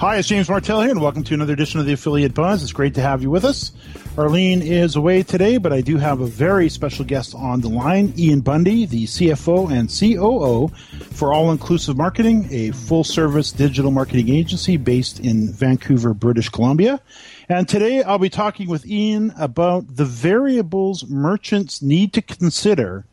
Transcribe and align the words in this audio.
Hi, 0.00 0.16
it's 0.18 0.28
James 0.28 0.48
Martell 0.48 0.80
here, 0.82 0.92
and 0.92 1.00
welcome 1.00 1.24
to 1.24 1.34
another 1.34 1.54
edition 1.54 1.80
of 1.80 1.86
the 1.86 1.94
Affiliate 1.94 2.32
Buzz. 2.32 2.62
It's 2.62 2.70
great 2.70 2.94
to 2.94 3.00
have 3.00 3.20
you 3.20 3.30
with 3.30 3.44
us. 3.44 3.72
Arlene 4.16 4.62
is 4.62 4.94
away 4.94 5.24
today, 5.24 5.58
but 5.58 5.72
I 5.72 5.80
do 5.80 5.96
have 5.96 6.20
a 6.20 6.26
very 6.26 6.68
special 6.68 7.04
guest 7.04 7.34
on 7.34 7.62
the 7.62 7.68
line, 7.68 8.14
Ian 8.16 8.38
Bundy, 8.38 8.86
the 8.86 9.06
CFO 9.06 9.72
and 9.72 9.88
COO 9.90 10.68
for 11.16 11.32
All 11.32 11.50
Inclusive 11.50 11.96
Marketing, 11.96 12.46
a 12.52 12.70
full 12.70 13.02
service 13.02 13.50
digital 13.50 13.90
marketing 13.90 14.28
agency 14.28 14.76
based 14.76 15.18
in 15.18 15.52
Vancouver, 15.52 16.14
British 16.14 16.48
Columbia. 16.48 17.00
And 17.48 17.68
today 17.68 18.04
I'll 18.04 18.20
be 18.20 18.30
talking 18.30 18.68
with 18.68 18.86
Ian 18.86 19.34
about 19.36 19.96
the 19.96 20.04
variables 20.04 21.08
merchants 21.08 21.82
need 21.82 22.12
to 22.12 22.22
consider 22.22 23.04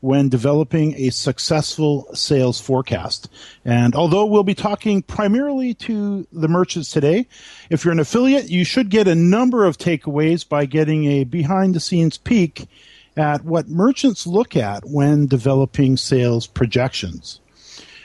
when 0.00 0.28
developing 0.28 0.94
a 0.94 1.10
successful 1.10 2.08
sales 2.14 2.60
forecast. 2.60 3.28
And 3.64 3.94
although 3.94 4.26
we'll 4.26 4.44
be 4.44 4.54
talking 4.54 5.02
primarily 5.02 5.74
to 5.74 6.26
the 6.32 6.48
merchants 6.48 6.90
today, 6.90 7.26
if 7.70 7.84
you're 7.84 7.92
an 7.92 7.98
affiliate, 7.98 8.48
you 8.48 8.64
should 8.64 8.90
get 8.90 9.08
a 9.08 9.14
number 9.14 9.64
of 9.64 9.78
takeaways 9.78 10.48
by 10.48 10.66
getting 10.66 11.04
a 11.06 11.24
behind 11.24 11.74
the 11.74 11.80
scenes 11.80 12.16
peek 12.16 12.68
at 13.16 13.44
what 13.44 13.68
merchants 13.68 14.26
look 14.26 14.56
at 14.56 14.84
when 14.84 15.26
developing 15.26 15.96
sales 15.96 16.46
projections. 16.46 17.40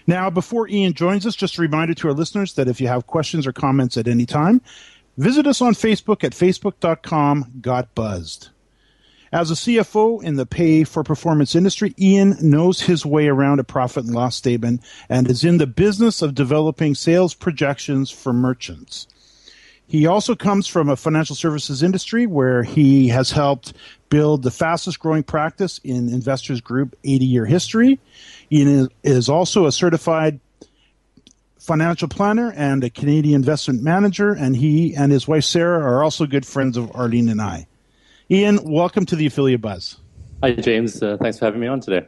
Now, 0.08 0.30
before 0.30 0.68
Ian 0.68 0.94
joins 0.94 1.26
us, 1.26 1.36
just 1.36 1.58
a 1.58 1.62
reminder 1.62 1.94
to 1.94 2.08
our 2.09 2.14
listeners 2.14 2.53
that 2.56 2.68
if 2.68 2.82
you 2.82 2.88
have 2.88 3.08
questions 3.08 3.48
or 3.48 3.53
comments 3.53 3.96
at 3.96 4.08
any 4.08 4.26
time, 4.26 4.62
visit 5.18 5.48
us 5.48 5.62
on 5.62 5.74
Facebook 5.74 6.24
at 6.24 6.34
facebook.com 6.34 7.53
got 7.62 7.94
buzzed. 7.96 8.50
As 9.34 9.50
a 9.50 9.56
CFO 9.56 10.22
in 10.22 10.36
the 10.36 10.46
pay 10.46 10.84
for 10.84 11.04
performance 11.04 11.56
industry, 11.56 11.96
Ian 12.00 12.38
knows 12.40 12.82
his 12.82 13.04
way 13.04 13.28
around 13.28 13.60
a 13.60 13.64
profit 13.64 14.06
and 14.06 14.14
loss 14.14 14.36
statement 14.36 14.84
and 15.10 15.28
is 15.28 15.44
in 15.44 15.58
the 15.58 15.66
business 15.66 16.22
of 16.22 16.36
developing 16.36 16.94
sales 16.94 17.34
projections 17.34 18.12
for 18.12 18.32
merchants. 18.32 19.08
He 19.88 20.06
also 20.06 20.36
comes 20.36 20.68
from 20.68 20.88
a 20.88 20.96
financial 20.96 21.36
services 21.36 21.82
industry 21.82 22.28
where 22.28 22.62
he 22.62 23.08
has 23.08 23.32
helped 23.32 23.74
build 24.10 24.44
the 24.44 24.52
fastest 24.52 25.00
growing 25.00 25.24
practice 25.24 25.80
in 25.84 26.10
Investors 26.10 26.62
Group 26.62 26.96
80 27.04 27.26
year 27.26 27.48
history. 27.48 28.00
Ian 28.52 28.88
is 29.02 29.30
also 29.30 29.66
a 29.66 29.72
certified 29.72 30.40
financial 31.58 32.08
planner 32.08 32.54
and 32.56 32.84
a 32.84 32.92
Canadian 32.92 33.38
investment 33.38 33.82
manager, 33.82 34.32
and 34.32 34.56
he 34.56 34.94
and 34.94 35.12
his 35.12 35.28
wife 35.28 35.44
Sarah 35.44 35.82
are 35.82 36.04
also 36.04 36.28
good 36.28 36.46
friends 36.46 36.78
of 36.78 36.96
Arlene 36.96 37.30
and 37.30 37.42
I. 37.42 37.66
Ian, 38.31 38.59
welcome 38.63 39.06
to 39.07 39.17
the 39.17 39.25
Affiliate 39.25 39.59
Buzz. 39.59 39.97
Hi, 40.41 40.53
James. 40.53 41.03
Uh, 41.03 41.17
thanks 41.17 41.39
for 41.39 41.45
having 41.45 41.59
me 41.59 41.67
on 41.67 41.81
today. 41.81 42.07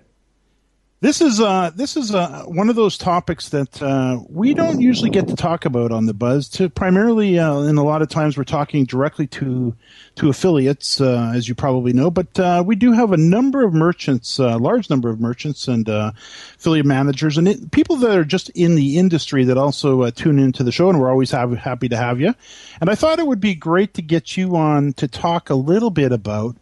This 1.01 1.19
is 1.19 1.41
uh, 1.41 1.71
this 1.75 1.97
is 1.97 2.15
uh, 2.15 2.43
one 2.45 2.69
of 2.69 2.77
those 2.77 2.97
topics 2.97 3.49
that 3.49 3.81
uh, 3.81 4.21
we 4.29 4.53
don't 4.53 4.79
usually 4.79 5.09
get 5.09 5.27
to 5.27 5.35
talk 5.35 5.65
about 5.65 5.91
on 5.91 6.05
the 6.05 6.13
Buzz. 6.13 6.47
To 6.51 6.69
primarily, 6.69 7.37
uh, 7.37 7.59
and 7.59 7.77
a 7.77 7.83
lot 7.83 8.01
of 8.01 8.07
times, 8.07 8.37
we're 8.37 8.45
talking 8.45 8.85
directly 8.85 9.27
to 9.27 9.75
to 10.15 10.29
affiliates, 10.29 11.01
uh, 11.01 11.33
as 11.35 11.49
you 11.49 11.53
probably 11.53 11.91
know. 11.91 12.09
But 12.09 12.39
uh, 12.39 12.63
we 12.65 12.77
do 12.77 12.93
have 12.93 13.11
a 13.11 13.17
number 13.17 13.65
of 13.65 13.73
merchants, 13.73 14.39
a 14.39 14.57
large 14.57 14.89
number 14.89 15.09
of 15.09 15.19
merchants 15.19 15.67
and 15.67 15.85
affiliate 15.89 16.85
managers, 16.85 17.37
and 17.37 17.49
it, 17.49 17.71
people 17.71 17.97
that 17.97 18.17
are 18.17 18.23
just 18.23 18.49
in 18.51 18.75
the 18.75 18.97
industry 18.97 19.43
that 19.43 19.57
also 19.57 20.09
tune 20.11 20.39
into 20.39 20.63
the 20.63 20.71
show. 20.71 20.89
And 20.89 21.01
we're 21.01 21.11
always 21.11 21.31
have, 21.31 21.51
happy 21.57 21.89
to 21.89 21.97
have 21.97 22.21
you. 22.21 22.33
And 22.79 22.89
I 22.89 22.95
thought 22.95 23.19
it 23.19 23.27
would 23.27 23.41
be 23.41 23.53
great 23.53 23.95
to 23.95 24.01
get 24.01 24.37
you 24.37 24.55
on 24.55 24.93
to 24.93 25.09
talk 25.09 25.49
a 25.49 25.55
little 25.55 25.91
bit 25.91 26.13
about 26.13 26.55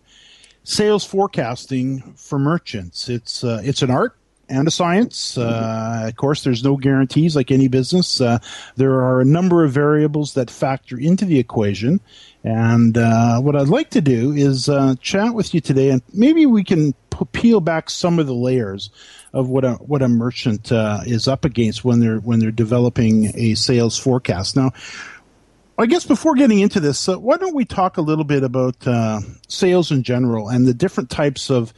sales 0.63 1.05
forecasting 1.05 2.01
for 2.17 2.39
merchants. 2.39 3.09
It's 3.09 3.43
it's 3.43 3.83
an 3.83 3.91
art 3.91 4.17
and 4.53 4.67
a 4.67 4.71
science. 4.71 5.37
Uh, 5.37 6.05
of 6.07 6.15
course, 6.15 6.43
there's 6.43 6.63
no 6.63 6.77
guarantees 6.77 7.35
like 7.35 7.51
any 7.51 7.67
business. 7.67 8.21
Uh, 8.21 8.39
there 8.75 9.01
are 9.01 9.19
a 9.19 9.25
number 9.25 9.63
of 9.63 9.71
variables 9.71 10.35
that 10.35 10.49
factor 10.49 10.97
into 10.97 11.25
the 11.25 11.39
equation. 11.39 11.99
And 12.43 12.97
uh, 12.97 13.39
what 13.39 13.55
I'd 13.55 13.69
like 13.69 13.89
to 13.91 14.01
do 14.01 14.31
is 14.33 14.69
uh, 14.69 14.95
chat 15.01 15.33
with 15.33 15.53
you 15.53 15.61
today, 15.61 15.89
and 15.89 16.01
maybe 16.13 16.45
we 16.45 16.63
can 16.63 16.93
p- 17.09 17.25
peel 17.31 17.61
back 17.61 17.89
some 17.89 18.19
of 18.19 18.27
the 18.27 18.33
layers 18.33 18.89
of 19.33 19.49
what 19.49 19.63
a 19.65 19.73
what 19.75 20.01
a 20.01 20.07
merchant 20.07 20.71
uh, 20.71 20.99
is 21.05 21.27
up 21.27 21.45
against 21.45 21.83
when 21.83 21.99
they're 21.99 22.19
when 22.19 22.39
they're 22.39 22.51
developing 22.51 23.31
a 23.35 23.55
sales 23.55 23.97
forecast. 23.97 24.57
Now, 24.57 24.71
I 25.77 25.85
guess 25.85 26.05
before 26.05 26.35
getting 26.35 26.59
into 26.59 26.81
this, 26.81 27.07
uh, 27.07 27.17
why 27.17 27.37
don't 27.37 27.55
we 27.55 27.65
talk 27.65 27.97
a 27.97 28.01
little 28.01 28.25
bit 28.25 28.43
about 28.43 28.75
sales 29.47 29.91
in 29.91 30.03
general 30.03 30.49
and 30.49 30.67
the 30.67 30.73
different 30.73 31.09
types 31.09 31.49
of 31.49 31.73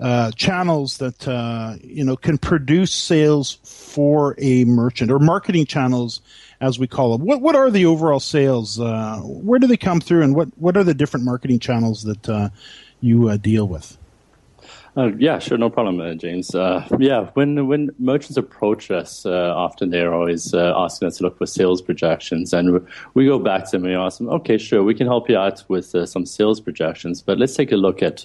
uh, 0.00 0.30
channels 0.32 0.98
that 0.98 1.26
uh, 1.28 1.76
you 1.82 2.04
know 2.04 2.16
can 2.16 2.38
produce 2.38 2.92
sales 2.92 3.58
for 3.64 4.34
a 4.38 4.64
merchant 4.64 5.10
or 5.10 5.18
marketing 5.18 5.66
channels 5.66 6.20
as 6.60 6.78
we 6.78 6.86
call 6.86 7.16
them. 7.16 7.26
What 7.26 7.40
what 7.40 7.56
are 7.56 7.70
the 7.70 7.86
overall 7.86 8.20
sales? 8.20 8.80
Uh, 8.80 9.20
where 9.22 9.58
do 9.58 9.66
they 9.66 9.76
come 9.76 10.00
through, 10.00 10.22
and 10.22 10.34
what 10.34 10.48
what 10.58 10.76
are 10.76 10.84
the 10.84 10.94
different 10.94 11.24
marketing 11.24 11.58
channels 11.58 12.02
that 12.04 12.28
uh, 12.28 12.48
you 13.00 13.28
uh, 13.28 13.36
deal 13.36 13.68
with? 13.68 13.96
Uh, 14.96 15.10
yeah, 15.18 15.40
sure, 15.40 15.58
no 15.58 15.68
problem, 15.68 16.00
uh, 16.00 16.14
James. 16.14 16.54
Uh, 16.54 16.86
yeah, 17.00 17.28
when 17.34 17.66
when 17.66 17.90
merchants 17.98 18.36
approach 18.36 18.92
us, 18.92 19.26
uh, 19.26 19.52
often 19.56 19.90
they're 19.90 20.14
always 20.14 20.54
uh, 20.54 20.72
asking 20.76 21.08
us 21.08 21.16
to 21.16 21.24
look 21.24 21.36
for 21.36 21.46
sales 21.46 21.82
projections, 21.82 22.52
and 22.52 22.86
we 23.14 23.26
go 23.26 23.40
back 23.40 23.64
to 23.64 23.72
them 23.72 23.84
and 23.84 23.92
we 23.92 23.96
ask 23.96 24.18
them, 24.18 24.28
okay, 24.28 24.56
sure, 24.56 24.84
we 24.84 24.94
can 24.94 25.08
help 25.08 25.28
you 25.28 25.36
out 25.36 25.64
with 25.66 25.96
uh, 25.96 26.06
some 26.06 26.24
sales 26.24 26.60
projections, 26.60 27.22
but 27.22 27.38
let's 27.38 27.56
take 27.56 27.72
a 27.72 27.76
look 27.76 28.04
at 28.04 28.22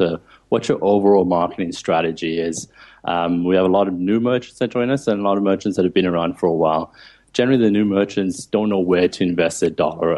what 0.50 0.69
your 0.69 0.77
overall 0.83 1.25
marketing 1.25 1.71
strategy 1.71 2.39
is. 2.39 2.68
Um, 3.06 3.44
we 3.45 3.56
have 3.56 3.66
a 3.66 3.69
lot 3.69 3.88
of 3.88 3.95
new 3.95 4.19
merchants 4.19 4.60
that 4.60 4.69
join 4.69 4.92
us, 4.92 5.07
and 5.07 5.21
a 5.21 5.24
lot 5.24 5.38
of 5.38 5.44
merchants 5.44 5.75
that 5.77 5.86
have 5.86 5.94
been 5.94 6.06
around 6.06 6.38
for 6.38 6.45
a 6.45 6.54
while 6.54 6.94
generally 7.31 7.63
the 7.63 7.69
new 7.69 7.86
merchants 7.86 8.48
don't 8.48 8.69
know 8.69 8.80
where 8.80 9.07
to 9.07 9.24
invest 9.24 9.60
their 9.60 9.69
dollar, 9.69 10.18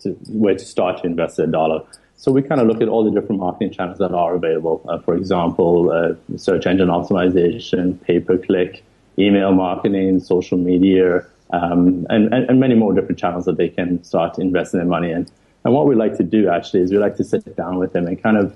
to, 0.00 0.10
where 0.28 0.54
to 0.54 0.64
start 0.64 1.02
to 1.02 1.06
invest 1.06 1.36
their 1.36 1.46
dollar. 1.46 1.82
So 2.20 2.30
we 2.30 2.42
kind 2.42 2.60
of 2.60 2.66
look 2.66 2.82
at 2.82 2.88
all 2.88 3.02
the 3.02 3.10
different 3.10 3.40
marketing 3.40 3.72
channels 3.72 3.96
that 3.96 4.12
are 4.12 4.34
available. 4.34 4.84
Uh, 4.86 4.98
for 4.98 5.14
example, 5.16 5.90
uh, 5.90 6.36
search 6.36 6.66
engine 6.66 6.88
optimization, 6.88 7.98
pay 8.02 8.20
per 8.20 8.36
click, 8.36 8.84
email 9.18 9.52
marketing, 9.52 10.20
social 10.20 10.58
media, 10.58 11.24
um, 11.54 12.06
and, 12.10 12.30
and, 12.34 12.50
and, 12.50 12.60
many 12.60 12.74
more 12.74 12.92
different 12.92 13.18
channels 13.18 13.46
that 13.46 13.56
they 13.56 13.70
can 13.70 14.04
start 14.04 14.38
investing 14.38 14.80
their 14.80 14.86
money 14.86 15.10
in. 15.10 15.26
And 15.64 15.72
what 15.72 15.86
we 15.86 15.94
like 15.94 16.18
to 16.18 16.22
do 16.22 16.50
actually 16.50 16.82
is 16.82 16.92
we 16.92 16.98
like 16.98 17.16
to 17.16 17.24
sit 17.24 17.56
down 17.56 17.78
with 17.78 17.94
them 17.94 18.06
and 18.06 18.22
kind 18.22 18.36
of 18.36 18.54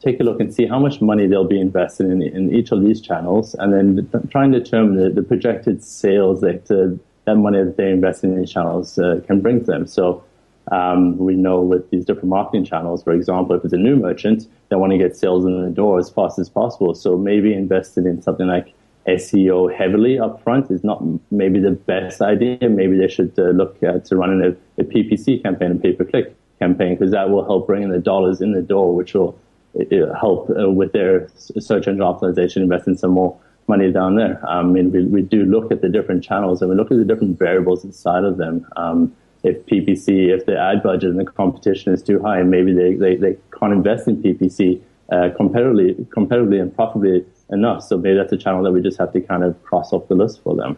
take 0.00 0.20
a 0.20 0.22
look 0.22 0.38
and 0.38 0.54
see 0.54 0.66
how 0.66 0.78
much 0.78 1.00
money 1.00 1.26
they'll 1.26 1.44
be 1.44 1.60
invested 1.60 2.06
in, 2.06 2.22
in 2.22 2.54
each 2.54 2.70
of 2.70 2.80
these 2.80 3.00
channels, 3.00 3.54
and 3.54 3.72
then 3.72 4.08
try 4.30 4.44
and 4.44 4.52
determine 4.52 4.94
the, 4.94 5.10
the 5.10 5.22
projected 5.24 5.82
sales 5.82 6.42
that 6.42 6.70
uh, 6.70 6.96
that 7.24 7.34
money 7.34 7.62
that 7.64 7.76
they 7.76 7.90
invest 7.90 8.22
in 8.22 8.38
these 8.38 8.52
channels 8.52 9.00
uh, 9.00 9.20
can 9.26 9.40
bring 9.40 9.58
to 9.58 9.66
them. 9.66 9.88
So 9.88 10.22
um, 10.70 11.18
we 11.18 11.34
know 11.34 11.60
with 11.60 11.90
these 11.90 12.04
different 12.04 12.28
marketing 12.28 12.64
channels, 12.64 13.02
for 13.02 13.12
example, 13.12 13.56
if 13.56 13.64
it's 13.64 13.72
a 13.72 13.78
new 13.78 13.96
merchant, 13.96 14.46
they 14.68 14.76
want 14.76 14.92
to 14.92 14.98
get 14.98 15.16
sales 15.16 15.44
in 15.44 15.62
the 15.62 15.70
door 15.70 15.98
as 15.98 16.10
fast 16.10 16.38
as 16.38 16.48
possible. 16.48 16.94
So 16.94 17.16
maybe 17.16 17.52
investing 17.52 18.06
in 18.06 18.22
something 18.22 18.46
like 18.46 18.72
SEO 19.06 19.74
heavily 19.74 20.16
upfront 20.16 20.70
is 20.70 20.84
not 20.84 21.02
maybe 21.30 21.58
the 21.58 21.72
best 21.72 22.20
idea. 22.20 22.68
Maybe 22.68 22.96
they 22.96 23.08
should 23.08 23.36
uh, 23.38 23.50
look 23.50 23.80
to 23.80 24.16
running 24.16 24.42
a, 24.42 24.80
a 24.80 24.84
PPC 24.84 25.42
campaign, 25.42 25.72
a 25.72 25.74
pay-per-click 25.74 26.36
campaign, 26.58 26.94
because 26.94 27.10
that 27.12 27.30
will 27.30 27.44
help 27.44 27.66
bring 27.66 27.82
in 27.82 27.90
the 27.90 27.98
dollars 27.98 28.40
in 28.40 28.52
the 28.52 28.62
door, 28.62 28.94
which 28.94 29.14
will 29.14 29.38
uh, 29.80 30.14
help 30.18 30.50
uh, 30.50 30.70
with 30.70 30.92
their 30.92 31.28
search 31.36 31.88
engine 31.88 32.04
optimization, 32.04 32.58
investing 32.58 32.96
some 32.96 33.10
more 33.10 33.36
money 33.66 33.90
down 33.90 34.16
there. 34.16 34.40
I 34.46 34.62
mean, 34.62 34.92
we, 34.92 35.04
we 35.04 35.22
do 35.22 35.44
look 35.44 35.72
at 35.72 35.80
the 35.80 35.88
different 35.88 36.22
channels 36.22 36.60
and 36.60 36.70
we 36.70 36.76
look 36.76 36.90
at 36.90 36.98
the 36.98 37.04
different 37.04 37.38
variables 37.38 37.84
inside 37.84 38.24
of 38.24 38.36
them. 38.36 38.66
Um, 38.76 39.16
if 39.42 39.64
PPC, 39.66 40.28
if 40.28 40.46
the 40.46 40.58
ad 40.58 40.82
budget 40.82 41.10
and 41.10 41.18
the 41.18 41.24
competition 41.24 41.92
is 41.92 42.02
too 42.02 42.20
high, 42.20 42.42
maybe 42.42 42.72
they, 42.72 42.94
they, 42.94 43.16
they 43.16 43.36
can't 43.58 43.72
invest 43.72 44.06
in 44.08 44.22
PPC 44.22 44.80
uh, 45.10 45.30
competitively, 45.38 46.06
competitively 46.08 46.60
and 46.60 46.74
profitably 46.74 47.24
enough. 47.50 47.82
So 47.82 47.96
maybe 47.96 48.16
that's 48.16 48.32
a 48.32 48.36
channel 48.36 48.62
that 48.62 48.72
we 48.72 48.80
just 48.80 48.98
have 48.98 49.12
to 49.12 49.20
kind 49.20 49.42
of 49.42 49.60
cross 49.62 49.92
off 49.92 50.08
the 50.08 50.14
list 50.14 50.42
for 50.42 50.54
them. 50.54 50.76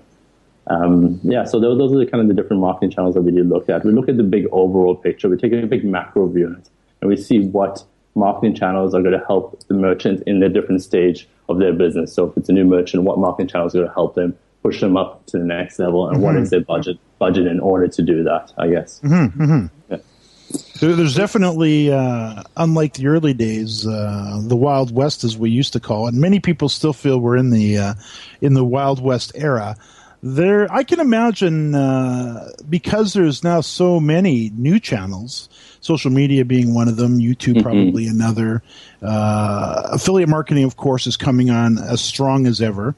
Um, 0.68 1.20
yeah, 1.22 1.44
so 1.44 1.58
those, 1.58 1.76
those 1.78 1.92
are 1.92 1.98
the 1.98 2.06
kind 2.06 2.22
of 2.22 2.28
the 2.28 2.40
different 2.40 2.62
marketing 2.62 2.90
channels 2.90 3.14
that 3.14 3.22
we 3.22 3.32
do 3.32 3.42
look 3.42 3.68
at. 3.68 3.84
We 3.84 3.92
look 3.92 4.08
at 4.08 4.16
the 4.16 4.22
big 4.22 4.46
overall 4.52 4.94
picture. 4.94 5.28
We 5.28 5.36
take 5.36 5.52
a 5.52 5.66
big 5.66 5.84
macro 5.84 6.28
view 6.28 6.46
on 6.46 6.56
it, 6.56 6.70
and 7.00 7.10
we 7.10 7.16
see 7.16 7.40
what 7.40 7.84
marketing 8.14 8.54
channels 8.54 8.94
are 8.94 9.00
going 9.00 9.18
to 9.18 9.24
help 9.26 9.60
the 9.66 9.74
merchant 9.74 10.22
in 10.26 10.40
their 10.40 10.48
different 10.48 10.82
stage 10.82 11.28
of 11.48 11.58
their 11.58 11.72
business. 11.72 12.12
So 12.12 12.26
if 12.26 12.36
it's 12.36 12.48
a 12.48 12.52
new 12.52 12.64
merchant, 12.64 13.02
what 13.02 13.18
marketing 13.18 13.48
channels 13.48 13.74
are 13.74 13.78
going 13.78 13.88
to 13.88 13.94
help 13.94 14.14
them 14.14 14.38
push 14.62 14.80
them 14.80 14.96
up 14.96 15.26
to 15.26 15.38
the 15.38 15.44
next 15.44 15.78
level, 15.78 16.06
and 16.06 16.16
mm-hmm. 16.16 16.24
what 16.24 16.36
is 16.36 16.50
their 16.50 16.60
budget 16.60 16.98
budget 17.22 17.46
in 17.46 17.60
order 17.60 17.86
to 17.86 18.02
do 18.02 18.24
that? 18.24 18.52
I 18.58 18.66
guess. 18.68 19.00
Mm-hmm, 19.04 19.42
mm-hmm. 19.42 19.66
Yeah. 19.92 20.96
there's 20.96 21.14
definitely, 21.14 21.92
uh, 21.92 22.42
unlike 22.56 22.94
the 22.94 23.06
early 23.06 23.32
days, 23.32 23.86
uh, 23.86 24.40
the 24.42 24.56
Wild 24.56 24.92
West, 24.92 25.22
as 25.22 25.38
we 25.38 25.50
used 25.50 25.72
to 25.74 25.80
call 25.80 26.08
it. 26.08 26.14
Many 26.14 26.40
people 26.40 26.68
still 26.68 26.92
feel 26.92 27.20
we're 27.20 27.36
in 27.36 27.50
the 27.50 27.78
uh, 27.78 27.94
in 28.40 28.54
the 28.54 28.64
Wild 28.64 29.00
West 29.00 29.32
era. 29.36 29.76
There, 30.24 30.72
I 30.72 30.84
can 30.84 31.00
imagine 31.00 31.74
uh, 31.74 32.48
because 32.68 33.12
there's 33.12 33.42
now 33.42 33.60
so 33.60 33.98
many 33.98 34.50
new 34.54 34.78
channels, 34.78 35.48
social 35.80 36.12
media 36.12 36.44
being 36.44 36.74
one 36.74 36.88
of 36.88 36.96
them, 36.96 37.18
YouTube 37.18 37.54
mm-hmm. 37.54 37.62
probably 37.62 38.06
another. 38.06 38.62
Uh, 39.00 39.82
affiliate 39.92 40.28
marketing, 40.28 40.64
of 40.64 40.76
course, 40.76 41.06
is 41.06 41.16
coming 41.16 41.50
on 41.50 41.78
as 41.78 42.00
strong 42.00 42.46
as 42.46 42.60
ever. 42.60 42.94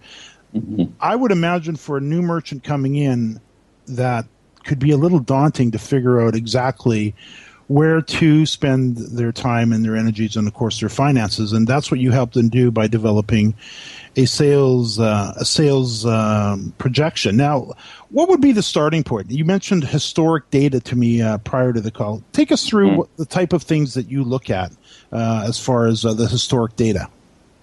Mm-hmm. 0.55 0.93
I 1.01 1.17
would 1.17 1.33
imagine 1.33 1.77
for 1.77 1.97
a 1.97 2.01
new 2.01 2.23
merchant 2.23 2.63
coming 2.63 2.95
in 2.95 3.41
that 3.87 4.27
could 4.65 4.79
be 4.79 4.91
a 4.91 4.97
little 4.97 5.19
daunting 5.19 5.71
to 5.73 5.79
figure 5.79 6.21
out 6.21 6.35
exactly 6.35 7.15
where 7.69 8.03
to 8.03 8.45
spend 8.45 8.97
their 8.97 9.33
time 9.33 9.73
and 9.73 9.85
their 9.85 9.97
energies 9.97 10.37
and 10.37 10.47
of 10.47 10.53
course 10.55 10.81
their 10.81 10.89
finances. 10.89 11.53
And 11.53 11.67
that's 11.67 11.91
what 11.91 11.99
you 11.99 12.11
help 12.11 12.33
them 12.33 12.49
do 12.49 12.71
by 12.71 12.87
developing 12.89 13.55
a 14.17 14.27
sales 14.27 15.01
uh, 15.01 15.33
a 15.37 15.45
sales 15.45 16.05
um, 16.05 16.75
projection. 16.79 17.37
Now 17.37 17.73
what 18.11 18.29
would 18.29 18.41
be 18.41 18.53
the 18.53 18.63
starting 18.63 19.03
point? 19.03 19.31
You 19.31 19.45
mentioned 19.45 19.85
historic 19.85 20.51
data 20.51 20.81
to 20.81 20.97
me 20.97 21.23
uh, 21.23 21.39
prior 21.39 21.73
to 21.73 21.81
the 21.81 21.91
call. 21.91 22.23
Take 22.33 22.53
us 22.53 22.67
through 22.67 22.91
mm. 22.91 22.97
what, 22.97 23.17
the 23.17 23.27
type 23.27 23.53
of 23.53 23.63
things 23.63 23.95
that 23.95 24.11
you 24.11 24.25
look 24.25 24.51
at 24.51 24.73
uh, 25.13 25.45
as 25.47 25.59
far 25.59 25.87
as 25.87 26.05
uh, 26.05 26.13
the 26.13 26.29
historic 26.29 26.77
data 26.77 27.09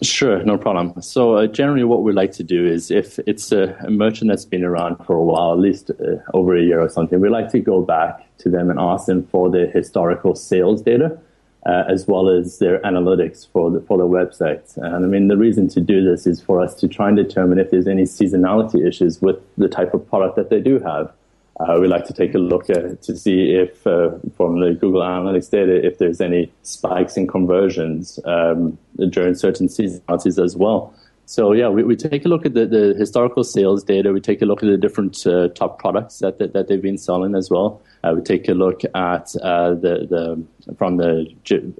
Sure, 0.04 0.44
no 0.44 0.58
problem. 0.58 1.00
So 1.00 1.36
uh, 1.36 1.48
generally, 1.48 1.84
what 1.84 2.02
we 2.02 2.12
like 2.12 2.32
to 2.34 2.44
do 2.44 2.66
is 2.66 2.90
if 2.90 3.20
it's 3.28 3.52
a, 3.52 3.76
a, 3.86 3.92
merchant 3.92 4.30
that's 4.30 4.46
been 4.46 4.64
around 4.64 4.98
for 5.06 5.16
a 5.16 5.24
while, 5.24 5.54
at 5.54 5.60
least 5.60 5.92
uh, 5.92 6.16
over 6.34 6.56
a 6.56 6.62
year 6.62 6.82
or 6.82 6.90
something, 6.90 7.22
we 7.22 7.30
like 7.30 7.52
to 7.52 7.60
go 7.60 7.84
back 7.84 8.26
to 8.40 8.50
them 8.50 8.72
and 8.72 8.80
ask 8.80 9.06
them 9.06 9.28
for 9.28 9.52
their 9.52 9.70
historical 9.70 10.34
sales 10.34 10.82
data, 10.82 11.20
uh, 11.68 11.84
as 11.88 12.08
well 12.08 12.30
as 12.30 12.58
their 12.58 12.80
analytics 12.80 13.48
for 13.48 13.70
the 13.70 13.80
for 13.82 14.00
their 14.00 14.08
websites. 14.08 14.76
And 14.76 15.06
I 15.06 15.08
mean, 15.08 15.28
the 15.28 15.38
reason 15.38 15.68
to 15.70 15.80
do 15.80 16.04
this 16.04 16.26
is 16.26 16.42
for 16.42 16.60
us 16.60 16.74
to 16.76 16.88
try 16.88 17.08
and 17.10 17.16
determine 17.16 17.60
if 17.60 17.70
there's 17.70 17.88
any 17.88 18.04
seasonality 18.04 18.88
issues 18.88 19.22
with 19.22 19.38
the 19.56 19.68
type 19.68 19.94
of 19.94 20.10
product 20.10 20.36
that 20.36 20.50
they 20.50 20.62
do 20.62 20.80
have. 20.80 21.14
Uh, 21.60 21.78
we 21.80 21.88
like 21.88 22.06
to 22.06 22.14
take 22.14 22.34
a 22.34 22.40
look 22.40 22.70
at 22.70 23.02
to 23.04 23.16
see 23.16 23.52
if, 23.52 23.86
uh, 23.86 24.10
from 24.36 24.60
the 24.60 24.74
Google 24.74 25.02
Analytics 25.02 25.52
data, 25.52 25.86
if 25.86 25.98
there's 25.98 26.22
any 26.22 26.52
spikes 26.64 27.18
in 27.18 27.28
conversions 27.28 28.20
um, 28.26 28.78
during 29.10 29.36
certain 29.36 29.68
seasonalities 29.68 30.44
as 30.44 30.56
well. 30.56 30.94
So 31.26 31.54
yeah, 31.54 31.70
we, 31.70 31.84
we 31.84 31.96
take 31.96 32.26
a 32.26 32.28
look 32.28 32.46
at 32.46 32.56
the, 32.56 32.66
the 32.66 32.96
historical 32.98 33.44
sales 33.44 33.84
data. 33.84 34.12
We 34.12 34.20
take 34.20 34.42
a 34.42 34.46
look 34.46 34.64
at 34.64 34.70
the 34.70 34.78
different 34.78 35.26
uh, 35.26 35.50
top 35.50 35.80
products 35.80 36.20
that, 36.20 36.40
that, 36.40 36.54
that 36.54 36.68
they've 36.68 36.82
been 36.82 36.98
selling 36.98 37.36
as 37.36 37.50
well. 37.50 37.82
Uh, 38.04 38.14
we 38.16 38.22
take 38.22 38.50
a 38.50 38.54
look 38.54 38.82
at 38.96 39.34
uh, 39.42 39.76
the 39.76 40.08
the 40.10 40.44
from 40.76 40.98
the 40.98 41.28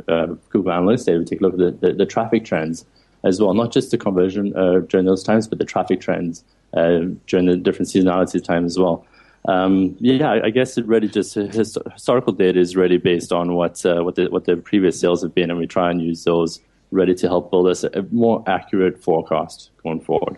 uh, 0.08 0.28
Google 0.50 0.72
Analytics 0.72 1.06
data. 1.06 1.20
We 1.20 1.26
take 1.26 1.42
a 1.42 1.44
look 1.44 1.54
at 1.54 1.60
the, 1.60 1.88
the, 1.88 1.94
the 1.94 2.06
traffic 2.06 2.46
trends 2.46 2.86
as 3.24 3.42
well, 3.42 3.54
not 3.54 3.74
just 3.74 3.92
the 3.92 3.98
conversion 3.98 4.52
during 4.88 5.06
those 5.06 5.24
times, 5.24 5.48
but 5.48 5.60
the 5.60 5.66
traffic 5.66 6.02
trends 6.02 6.44
during 6.74 7.46
the 7.46 7.58
different 7.58 7.90
seasonality 7.90 8.44
times 8.44 8.74
as 8.74 8.80
well. 8.80 9.06
Um, 9.46 9.96
yeah, 10.00 10.40
I 10.44 10.52
guess 10.52 10.78
it 10.78 10.86
really 10.86 11.08
just 11.08 11.34
his, 11.34 11.78
historical 11.94 12.34
data 12.34 12.60
is 12.60 12.76
really 12.76 12.98
based 12.98 13.32
on 13.32 13.56
what 13.56 13.84
uh, 13.86 14.04
what 14.04 14.16
the 14.16 14.28
what 14.28 14.46
the 14.46 14.58
previous 14.58 15.00
sales 15.00 15.24
have 15.24 15.34
been, 15.34 15.50
and 15.50 15.60
we 15.60 15.66
try 15.66 15.90
and 15.90 16.02
use 16.02 16.24
those 16.24 16.60
ready 16.92 17.16
to 17.16 17.28
help 17.28 17.50
build 17.50 17.68
us 17.68 17.84
a 17.84 18.06
more 18.12 18.44
accurate 18.48 19.02
forecast 19.02 19.72
going 19.82 20.02
forward. 20.02 20.38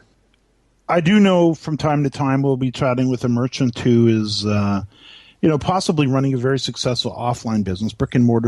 I 0.87 1.01
do 1.01 1.19
know 1.19 1.53
from 1.53 1.77
time 1.77 2.03
to 2.03 2.09
time 2.09 2.41
we'll 2.41 2.57
be 2.57 2.71
chatting 2.71 3.09
with 3.09 3.23
a 3.23 3.29
merchant 3.29 3.77
who 3.79 4.07
is, 4.07 4.45
uh, 4.45 4.83
you 5.43 5.49
know, 5.49 5.57
possibly 5.57 6.07
running 6.07 6.33
a 6.33 6.37
very 6.37 6.57
successful 6.57 7.11
offline 7.11 7.65
business, 7.65 7.91
brick 7.91 8.15
and 8.15 8.23
mortar 8.23 8.47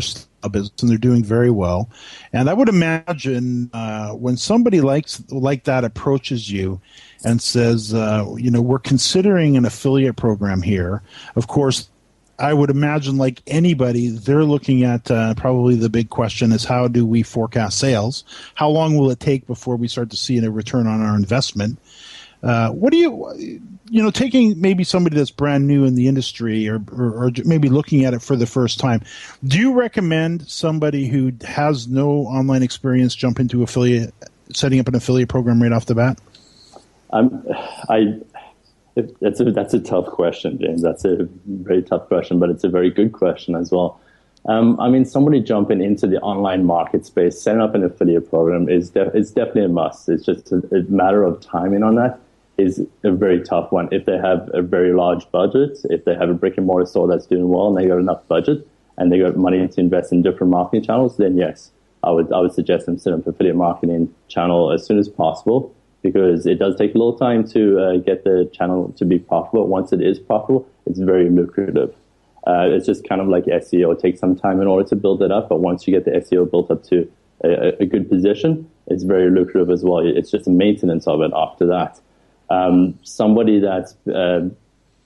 business, 0.50 0.72
and 0.79 0.89
they're 0.89 0.98
doing 0.98 1.25
very 1.25 1.51
well. 1.51 1.89
And 2.31 2.50
I 2.50 2.53
would 2.53 2.70
imagine 2.70 3.70
uh, 3.74 4.12
when 4.12 4.38
somebody 4.38 4.79
likes 4.79 5.22
like 5.29 5.65
that 5.65 5.84
approaches 5.84 6.50
you 6.50 6.79
and 7.25 7.41
says, 7.41 7.93
uh, 7.93 8.34
you 8.38 8.50
know, 8.50 8.62
we're 8.62 8.79
considering 8.79 9.58
an 9.58 9.65
affiliate 9.65 10.15
program 10.15 10.62
here. 10.62 11.01
Of 11.36 11.48
course, 11.48 11.89
I 12.39 12.53
would 12.53 12.70
imagine, 12.70 13.17
like 13.17 13.41
anybody, 13.46 14.08
they're 14.08 14.46
looking 14.46 14.86
at 14.86 15.12
uh, 15.12 15.34
probably 15.36 15.75
the 15.75 15.89
big 15.89 16.10
question 16.10 16.53
is 16.53 16.63
how 16.63 16.88
do 16.88 17.05
we 17.05 17.24
forecast 17.24 17.77
sales? 17.77 18.24
How 18.53 18.70
long 18.70 18.98
will 18.98 19.12
it 19.12 19.20
take 19.20 19.48
before 19.48 19.75
we 19.75 19.89
start 19.89 20.12
to 20.12 20.17
see 20.17 20.38
a 20.38 20.50
return 20.50 20.88
on 20.88 21.01
our 21.01 21.15
investment? 21.17 21.77
Uh, 22.46 22.70
what 22.70 22.92
do 22.92 22.98
you, 22.98 23.62
you 23.90 24.04
know, 24.04 24.12
taking 24.12 24.62
maybe 24.62 24.84
somebody 24.84 25.16
that's 25.16 25.32
brand 25.32 25.66
new 25.68 25.84
in 25.84 25.96
the 25.96 26.08
industry 26.08 26.70
or, 26.70 26.80
or, 26.92 27.25
or, 27.25 27.32
maybe 27.44 27.70
looking 27.70 28.06
at 28.06 28.14
it 28.14 28.22
for 28.22 28.36
the 28.36 28.46
first 28.46 28.80
time, 28.80 29.02
do 29.44 29.58
you 29.58 29.74
recommend 29.74 30.48
somebody 30.48 31.08
who 31.08 31.32
has 31.44 31.88
no 31.88 32.10
online 32.28 32.62
experience 32.62 33.16
jump 33.16 33.40
into 33.40 33.64
affiliate, 33.64 34.14
setting 34.54 34.80
up 34.80 34.88
an 34.88 34.94
affiliate 34.94 35.28
program 35.28 35.62
right 35.62 35.72
off 35.72 35.88
the 35.88 35.96
bat? 35.96 36.20
Um, 37.12 37.44
I 37.90 38.20
that's 39.20 39.40
a 39.40 39.52
that's 39.52 39.74
a 39.74 39.80
tough 39.80 40.06
question, 40.06 40.58
James. 40.60 40.82
That's 40.82 41.04
a 41.04 41.28
very 41.48 41.82
tough 41.82 42.08
question, 42.08 42.40
but 42.40 42.50
it's 42.50 42.64
a 42.64 42.70
very 42.70 42.90
good 42.90 43.12
question 43.12 43.56
as 43.56 43.72
well. 43.72 44.00
Um, 44.48 44.80
I 44.80 44.90
mean, 44.90 45.06
somebody 45.06 45.42
jumping 45.42 45.82
into 45.82 46.08
the 46.08 46.20
online 46.22 46.66
market 46.66 47.06
space, 47.06 47.42
setting 47.42 47.62
up 47.62 47.74
an 47.74 47.84
affiliate 47.84 48.30
program 48.30 48.70
is 48.70 48.92
def- 48.92 49.14
it's 49.16 49.32
definitely 49.32 49.66
a 49.66 49.70
must. 49.70 50.08
It's 50.08 50.24
just 50.24 50.52
a, 50.52 50.62
a, 50.72 50.84
matter 50.84 51.24
of 51.24 51.42
timing 51.42 51.84
on 51.84 51.96
that 51.96 52.20
is 52.57 52.81
a 53.03 53.12
very 53.12 53.41
tough 53.41 53.71
one. 53.71 53.89
If 53.91 54.05
they 54.05 54.17
have 54.17 54.50
a 54.53 54.62
very 54.62 54.93
large 54.93 55.29
budget, 55.31 55.77
if 55.85 56.05
they 56.05 56.15
have 56.15 56.29
a 56.29 56.33
brick 56.33 56.57
and 56.57 56.65
mortar 56.65 56.85
store 56.85 57.07
that's 57.07 57.25
doing 57.25 57.50
well 57.50 57.67
and 57.67 57.77
they 57.77 57.88
got 57.88 58.00
enough 58.00 58.25
budget 58.27 58.67
and 58.97 59.12
they 59.12 59.19
got 59.19 59.35
money 59.35 59.67
to 59.67 59.79
invest 59.79 60.12
in 60.12 60.21
different 60.21 60.51
marketing 60.51 60.83
channels, 60.83 61.17
then 61.17 61.38
yes, 61.38 61.71
I 62.03 62.12
would 62.12 62.31
I 62.31 62.39
would 62.39 62.53
suggest 62.53 62.85
them 62.85 62.97
set 62.97 63.13
up 63.13 63.27
affiliate 63.27 63.55
marketing 63.55 64.13
channel 64.27 64.71
as 64.71 64.85
soon 64.85 65.00
as 65.00 65.09
possible 65.09 65.74
because 66.01 66.45
it 66.45 66.59
does 66.59 66.75
take 66.75 66.93
a 66.93 66.97
little 66.97 67.17
time 67.17 67.47
to 67.50 67.79
uh, 67.79 67.97
get 67.97 68.24
the 68.24 68.50
channel 68.53 68.93
to 68.97 69.05
be 69.05 69.17
profitable. 69.17 69.67
Once 69.67 69.91
it 69.91 70.01
is 70.01 70.19
profitable, 70.19 70.67
it's 70.85 71.00
very 71.00 71.29
lucrative. 71.29 71.95
Uh, 72.47 72.67
it's 72.69 72.85
just 72.85 73.09
kind 73.09 73.21
of 73.21 73.27
like 73.27 73.45
SEO. 73.45 73.91
It 73.93 74.00
takes 74.00 74.19
some 74.19 74.35
time 74.35 74.62
in 74.62 74.67
order 74.67 74.88
to 74.89 74.95
build 74.95 75.24
it 75.24 75.31
up, 75.31 75.50
but 75.50 75.62
once 75.62 75.88
you 75.88 75.93
get 75.93 76.05
the 76.05 76.12
SEO 76.12 76.50
built 76.50 76.69
up 76.69 76.83
to 76.85 77.12
a, 77.43 77.81
a 77.81 77.85
good 77.88 78.07
position, 78.07 78.69
it's 78.85 79.01
very 79.01 79.31
lucrative 79.31 79.71
as 79.71 79.83
well. 79.83 79.97
It's 79.97 80.29
just 80.29 80.45
a 80.45 80.51
maintenance 80.51 81.07
of 81.07 81.21
it 81.21 81.31
after 81.35 81.65
that. 81.65 82.00
Um, 82.50 82.98
somebody 83.04 83.60
that's 83.60 83.96
uh, 84.08 84.50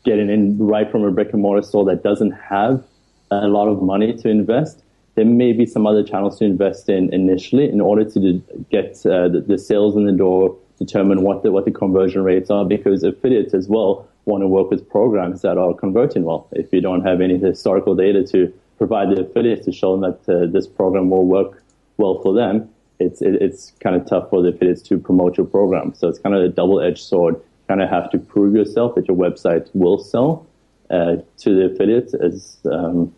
getting 0.04 0.30
in 0.30 0.58
right 0.58 0.90
from 0.92 1.04
a 1.04 1.12
brick 1.12 1.34
and 1.34 1.42
mortar 1.42 1.66
store 1.66 1.86
that 1.86 2.04
doesn't 2.04 2.32
have 2.32 2.84
a 3.32 3.48
lot 3.48 3.68
of 3.68 3.82
money 3.82 4.14
to 4.18 4.30
invest, 4.30 4.84
there 5.16 5.26
may 5.26 5.54
be 5.54 5.66
some 5.66 5.86
other 5.86 6.04
channels 6.04 6.40
to 6.40 6.46
invest 6.46 6.90
in 6.90 7.14
initially 7.14 7.70
in 7.70 7.82
order 7.82 8.06
to 8.06 8.42
get 8.72 9.06
uh, 9.06 9.28
the, 9.28 9.44
the, 9.46 9.58
sales 9.58 9.96
in 9.96 10.06
the 10.06 10.12
door, 10.12 10.56
determine 10.78 11.22
what 11.22 11.44
the 11.44 11.52
what 11.52 11.66
the 11.66 11.72
conversion 11.72 12.24
rates 12.24 12.50
are, 12.50 12.66
because 12.66 13.04
affiliates 13.04 13.54
as 13.54 13.68
well 13.68 14.08
want 14.26 14.42
to 14.44 14.48
work 14.48 14.70
with 14.70 14.88
programs 14.90 15.42
that 15.42 15.58
are 15.58 15.74
converting 15.74 16.24
well. 16.24 16.48
If 16.52 16.72
you 16.72 16.82
don't 16.82 17.02
have 17.02 17.20
any 17.22 17.38
historical 17.38 17.96
data 17.96 18.24
to 18.28 18.54
provide 18.78 19.10
the 19.10 19.22
affiliates 19.24 19.66
to 19.66 19.72
show 19.72 19.98
them 19.98 20.02
that 20.12 20.34
uh, 20.34 20.46
this 20.46 20.68
program 20.68 21.10
will 21.10 21.26
work 21.26 21.64
well 21.98 22.22
for 22.22 22.34
them, 22.34 22.70
it's 23.00 23.22
it, 23.22 23.36
it's 23.42 23.72
kind 23.80 23.96
of 23.96 24.06
tough 24.06 24.30
for 24.30 24.42
the 24.42 24.50
affiliates 24.50 24.82
to 24.84 24.98
promote 24.98 25.38
your 25.38 25.46
program. 25.46 25.94
So 25.96 26.08
it's 26.08 26.20
kind 26.20 26.36
of 26.36 26.44
a 26.44 26.50
double 26.50 26.82
edged 26.82 27.04
sword. 27.04 27.36
You 27.36 27.44
kind 27.68 27.82
of 27.82 27.90
have 27.90 28.10
to 28.12 28.18
prove 28.18 28.56
yourself 28.56 28.96
that 28.96 29.08
your 29.08 29.18
website 29.18 29.70
will 29.74 29.98
sell 29.98 30.48
uh, 30.90 31.18
to 31.40 31.56
the 31.56 31.74
affiliates 31.74 32.14
as 32.14 32.58
um, 32.66 33.14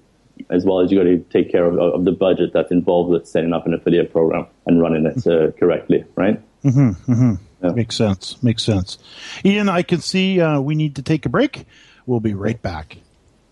as 0.50 0.66
well 0.66 0.82
as 0.82 0.92
you 0.92 0.98
got 0.98 1.04
to 1.04 1.20
take 1.30 1.52
care 1.52 1.66
of, 1.66 1.78
of, 1.78 2.06
the 2.06 2.12
budget 2.12 2.52
that's 2.54 2.72
involved 2.72 3.12
with 3.12 3.28
setting 3.28 3.54
up 3.54 3.68
an 3.68 3.74
affiliate 3.74 4.12
program 4.12 4.48
and 4.66 4.82
running 4.82 5.06
it 5.06 5.28
uh, 5.28 5.52
correctly, 5.52 6.04
right? 6.16 6.42
Mm-hmm, 6.64 7.12
mm-hmm. 7.12 7.34
Yeah. 7.64 7.72
Makes 7.72 7.96
sense. 7.96 8.42
Makes 8.42 8.64
sense. 8.64 8.98
Ian, 9.46 9.70
I 9.70 9.84
can 9.84 10.00
see 10.00 10.42
uh, 10.42 10.60
we 10.60 10.74
need 10.74 10.96
to 10.96 11.04
take 11.04 11.26
a 11.26 11.30
break. 11.30 11.66
We'll 12.08 12.20
be 12.20 12.34
right 12.34 12.60
back. 12.60 12.98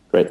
Great. 0.09 0.29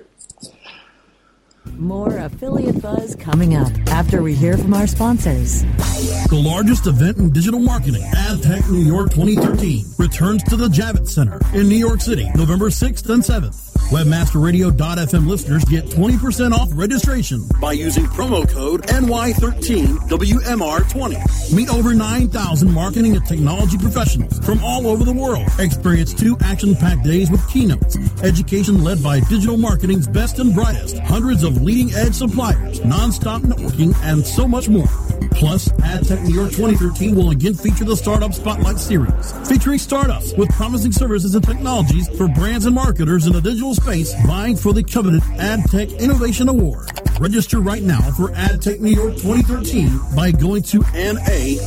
More 1.76 2.16
affiliate 2.18 2.80
buzz 2.80 3.16
coming 3.16 3.56
up 3.56 3.72
after 3.88 4.22
we 4.22 4.34
hear 4.34 4.56
from 4.56 4.72
our 4.74 4.86
sponsors. 4.86 5.62
The 5.62 6.40
largest 6.40 6.86
event 6.86 7.18
in 7.18 7.30
digital 7.30 7.58
marketing, 7.60 8.02
AdTech 8.02 8.70
New 8.70 8.84
York 8.84 9.10
2013, 9.10 9.84
returns 9.98 10.42
to 10.44 10.56
the 10.56 10.68
Javits 10.68 11.08
Center 11.08 11.40
in 11.54 11.68
New 11.68 11.76
York 11.76 12.00
City, 12.00 12.30
November 12.34 12.70
6th 12.70 13.08
and 13.10 13.22
7th. 13.22 13.64
WebmasterRadio.fm 13.88 15.26
listeners 15.26 15.64
get 15.64 15.86
20% 15.86 16.52
off 16.52 16.68
registration 16.72 17.42
by 17.58 17.72
using 17.72 18.04
promo 18.04 18.46
code 18.46 18.82
NY13WMR20. 18.82 21.54
Meet 21.54 21.70
over 21.70 21.94
9,000 21.94 22.70
marketing 22.70 23.16
and 23.16 23.24
technology 23.26 23.78
professionals 23.78 24.38
from 24.40 24.62
all 24.62 24.86
over 24.86 25.04
the 25.04 25.12
world. 25.14 25.48
Experience 25.58 26.12
two 26.12 26.36
action-packed 26.42 27.02
days 27.02 27.30
with 27.30 27.48
keynotes, 27.48 27.96
education 28.22 28.84
led 28.84 29.02
by 29.02 29.20
digital 29.20 29.56
marketing's 29.56 30.06
best 30.06 30.38
and 30.38 30.54
brightest, 30.54 30.98
hundreds 30.98 31.42
of 31.42 31.57
leading-edge 31.58 32.14
suppliers, 32.14 32.84
non-stop 32.84 33.42
networking, 33.42 33.94
and 34.02 34.26
so 34.26 34.48
much 34.48 34.68
more. 34.68 34.88
Plus, 35.32 35.68
AdTech 35.68 36.22
New 36.24 36.34
York 36.34 36.50
2013 36.50 37.14
will 37.14 37.30
again 37.30 37.54
feature 37.54 37.84
the 37.84 37.96
Startup 37.96 38.34
Spotlight 38.34 38.78
Series, 38.78 39.32
featuring 39.48 39.78
startups 39.78 40.32
with 40.34 40.48
promising 40.50 40.92
services 40.92 41.34
and 41.34 41.44
technologies 41.46 42.08
for 42.16 42.28
brands 42.28 42.66
and 42.66 42.74
marketers 42.74 43.26
in 43.26 43.32
the 43.32 43.40
digital 43.40 43.74
space 43.74 44.14
vying 44.26 44.56
for 44.56 44.72
the 44.72 44.82
coveted 44.82 45.22
AdTech 45.22 45.98
Innovation 46.00 46.48
Award. 46.48 46.88
Register 47.20 47.60
right 47.60 47.82
now 47.82 48.00
for 48.12 48.28
AdTech 48.30 48.80
New 48.80 48.90
York 48.92 49.14
2013 49.16 49.90
by 50.14 50.30
going 50.30 50.62
to 50.62 50.78
na.ad-tech.com 50.94 51.64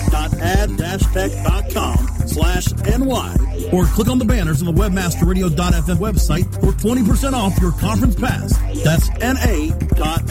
slash 2.27 2.71
NY 2.85 3.50
or 3.71 3.85
click 3.85 4.07
on 4.07 4.19
the 4.19 4.25
banners 4.25 4.61
on 4.61 4.73
the 4.73 4.81
webmasterradio.fm 4.81 5.97
website 5.97 6.51
for 6.55 6.71
20% 6.71 7.33
off 7.33 7.57
your 7.59 7.71
conference 7.73 8.15
pass. 8.15 8.57
That's 8.83 9.09
na.ad-tech.com 9.19 10.25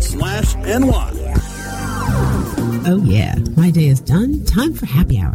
slash 0.00 0.54
NY. 0.56 1.28
Oh, 2.90 3.02
yeah. 3.04 3.36
My 3.56 3.70
day 3.70 3.86
is 3.86 4.00
done. 4.00 4.44
Time 4.44 4.72
for 4.72 4.86
happy 4.86 5.18
hour. 5.20 5.34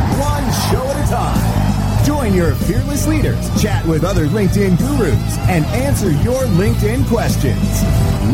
One 0.19 0.43
show 0.69 0.85
at 0.87 1.05
a 1.05 1.09
time. 1.09 2.05
Join 2.05 2.33
your 2.33 2.53
fearless 2.55 3.07
leaders, 3.07 3.61
chat 3.61 3.85
with 3.85 4.03
other 4.03 4.27
LinkedIn 4.27 4.77
gurus, 4.77 5.37
and 5.47 5.63
answer 5.65 6.11
your 6.23 6.43
LinkedIn 6.43 7.07
questions. 7.07 7.83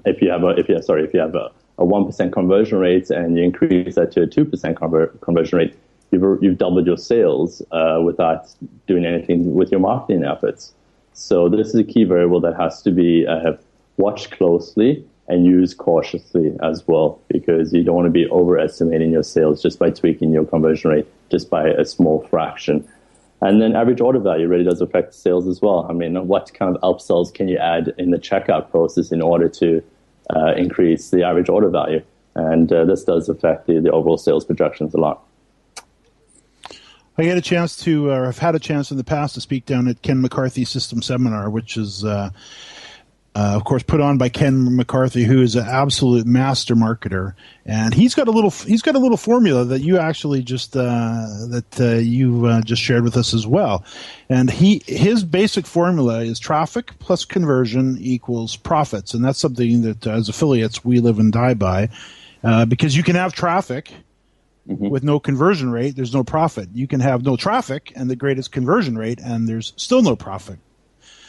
if 0.06 0.22
you 0.22 0.30
have 0.30 0.44
a, 0.44 0.50
if 0.50 0.68
you 0.68 0.80
sorry, 0.80 1.04
if 1.04 1.12
you 1.12 1.20
have 1.20 1.34
a, 1.34 1.50
a 1.78 1.84
1% 1.84 2.32
conversion 2.32 2.78
rate 2.78 3.10
and 3.10 3.36
you 3.36 3.42
increase 3.42 3.96
that 3.96 4.12
to 4.12 4.22
a 4.22 4.26
2% 4.26 4.48
conver- 4.74 5.20
conversion 5.20 5.58
rate, 5.58 5.76
you've, 6.12 6.42
you've 6.42 6.58
doubled 6.58 6.86
your 6.86 6.96
sales 6.96 7.60
uh, 7.72 8.00
without 8.02 8.48
doing 8.86 9.04
anything 9.04 9.52
with 9.52 9.70
your 9.70 9.80
marketing 9.80 10.24
efforts. 10.24 10.72
So 11.12 11.48
this 11.48 11.68
is 11.68 11.74
a 11.74 11.84
key 11.84 12.04
variable 12.04 12.40
that 12.42 12.56
has 12.56 12.82
to 12.82 12.92
be 12.92 13.26
uh, 13.26 13.54
watched 13.98 14.30
closely 14.30 15.04
and 15.28 15.44
use 15.44 15.74
cautiously 15.74 16.56
as 16.62 16.86
well, 16.86 17.20
because 17.28 17.72
you 17.72 17.82
don't 17.82 17.96
want 17.96 18.06
to 18.06 18.10
be 18.10 18.28
overestimating 18.30 19.10
your 19.10 19.22
sales 19.22 19.62
just 19.62 19.78
by 19.78 19.90
tweaking 19.90 20.32
your 20.32 20.44
conversion 20.44 20.90
rate 20.90 21.06
just 21.30 21.50
by 21.50 21.68
a 21.68 21.84
small 21.84 22.26
fraction. 22.28 22.86
And 23.40 23.60
then 23.60 23.76
average 23.76 24.00
order 24.00 24.18
value 24.18 24.48
really 24.48 24.64
does 24.64 24.80
affect 24.80 25.14
sales 25.14 25.46
as 25.46 25.60
well. 25.60 25.86
I 25.90 25.92
mean, 25.92 26.26
what 26.26 26.54
kind 26.54 26.74
of 26.74 26.80
upsells 26.82 27.34
can 27.34 27.48
you 27.48 27.58
add 27.58 27.92
in 27.98 28.10
the 28.10 28.18
checkout 28.18 28.70
process 28.70 29.12
in 29.12 29.20
order 29.20 29.48
to 29.48 29.82
uh, 30.34 30.54
increase 30.54 31.10
the 31.10 31.22
average 31.22 31.48
order 31.48 31.68
value? 31.68 32.02
And 32.34 32.72
uh, 32.72 32.84
this 32.84 33.04
does 33.04 33.28
affect 33.28 33.66
the, 33.66 33.80
the 33.80 33.90
overall 33.90 34.18
sales 34.18 34.44
projections 34.44 34.94
a 34.94 34.98
lot. 34.98 35.22
I 37.18 37.24
had 37.24 37.38
a 37.38 37.42
chance 37.42 37.76
to, 37.78 38.10
or 38.10 38.26
I've 38.26 38.38
had 38.38 38.54
a 38.54 38.58
chance 38.58 38.90
in 38.90 38.98
the 38.98 39.04
past 39.04 39.34
to 39.34 39.40
speak 39.40 39.64
down 39.64 39.88
at 39.88 40.02
Ken 40.02 40.20
McCarthy 40.20 40.64
System 40.64 41.00
Seminar, 41.00 41.48
which 41.48 41.76
is, 41.76 42.04
uh, 42.04 42.30
uh, 43.36 43.52
of 43.54 43.64
course, 43.64 43.82
put 43.82 44.00
on 44.00 44.16
by 44.16 44.30
Ken 44.30 44.76
McCarthy, 44.76 45.24
who 45.24 45.42
is 45.42 45.56
an 45.56 45.66
absolute 45.68 46.26
master 46.26 46.74
marketer, 46.74 47.34
and 47.66 47.92
he's 47.92 48.14
got 48.14 48.28
a 48.28 48.30
little, 48.30 48.48
he's 48.48 48.80
got 48.80 48.94
a 48.94 48.98
little 48.98 49.18
formula 49.18 49.62
that 49.66 49.82
you 49.82 49.98
actually 49.98 50.42
just 50.42 50.74
uh, 50.74 51.26
that 51.50 51.78
uh, 51.78 51.98
you 51.98 52.46
uh, 52.46 52.62
just 52.62 52.80
shared 52.80 53.04
with 53.04 53.14
us 53.14 53.34
as 53.34 53.46
well, 53.46 53.84
and 54.30 54.50
he 54.50 54.82
his 54.86 55.22
basic 55.22 55.66
formula 55.66 56.20
is 56.20 56.38
traffic 56.38 56.98
plus 56.98 57.26
conversion 57.26 57.98
equals 58.00 58.56
profits, 58.56 59.12
and 59.12 59.22
that's 59.22 59.38
something 59.38 59.82
that 59.82 60.06
as 60.06 60.30
affiliates 60.30 60.82
we 60.82 61.00
live 61.00 61.18
and 61.18 61.30
die 61.30 61.52
by, 61.52 61.90
uh, 62.42 62.64
because 62.64 62.96
you 62.96 63.02
can 63.02 63.16
have 63.16 63.34
traffic 63.34 63.92
Mm-hmm. 64.68 64.88
With 64.88 65.04
no 65.04 65.20
conversion 65.20 65.70
rate, 65.70 65.94
there's 65.94 66.12
no 66.12 66.24
profit. 66.24 66.70
You 66.74 66.88
can 66.88 66.98
have 66.98 67.22
no 67.22 67.36
traffic 67.36 67.92
and 67.94 68.10
the 68.10 68.16
greatest 68.16 68.50
conversion 68.50 68.98
rate, 68.98 69.20
and 69.22 69.48
there's 69.48 69.72
still 69.76 70.02
no 70.02 70.16
profit. 70.16 70.58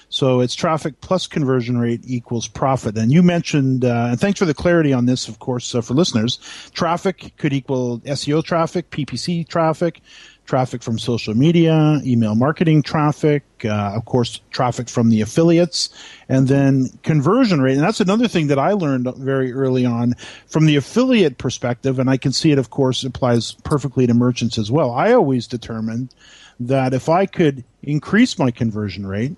So 0.10 0.40
it's 0.40 0.56
traffic 0.56 1.00
plus 1.02 1.28
conversion 1.28 1.78
rate 1.78 2.02
equals 2.06 2.48
profit. 2.48 2.98
And 2.98 3.12
you 3.12 3.22
mentioned, 3.22 3.84
uh, 3.84 4.08
and 4.12 4.20
thanks 4.20 4.40
for 4.40 4.46
the 4.46 4.54
clarity 4.54 4.94
on 4.94 5.06
this, 5.06 5.28
of 5.28 5.40
course, 5.40 5.76
uh, 5.76 5.82
for 5.82 5.94
listeners. 5.94 6.40
Traffic 6.74 7.34
could 7.38 7.54
equal 7.54 8.00
SEO 8.00 8.44
traffic, 8.44 8.90
PPC 8.90 9.48
traffic, 9.48 10.02
traffic 10.46 10.82
from 10.82 10.98
social 10.98 11.34
media, 11.34 12.00
email 12.06 12.36
marketing 12.36 12.82
traffic, 12.82 13.44
uh, 13.66 13.92
of 13.96 14.06
course, 14.06 14.40
traffic 14.52 14.88
from 14.88 15.10
the 15.10 15.20
affiliates, 15.20 15.90
and 16.30 16.48
then 16.48 16.88
conversion 17.04 17.62
rate. 17.62 17.74
And 17.74 17.84
that's 17.84 18.00
another 18.00 18.30
thing 18.30 18.48
that 18.48 18.58
I 18.58 18.72
learned 18.72 19.14
very 19.18 19.52
early 19.52 19.86
on 19.86 20.14
from 20.48 20.66
the 20.66 20.78
affiliate 20.78 21.38
perspective. 21.38 22.00
And 22.00 22.10
I 22.10 22.16
can 22.16 22.32
see 22.32 22.52
it, 22.52 22.58
of 22.58 22.70
course, 22.70 23.04
applies 23.04 23.52
perfectly 23.66 24.08
to 24.08 24.14
merchants 24.14 24.58
as 24.58 24.72
well. 24.72 24.92
I 24.92 25.12
always 25.12 25.48
determined 25.48 26.16
that 26.60 26.94
if 26.94 27.10
I 27.10 27.26
could 27.26 27.64
increase 27.84 28.40
my 28.40 28.50
conversion 28.50 29.06
rate, 29.06 29.36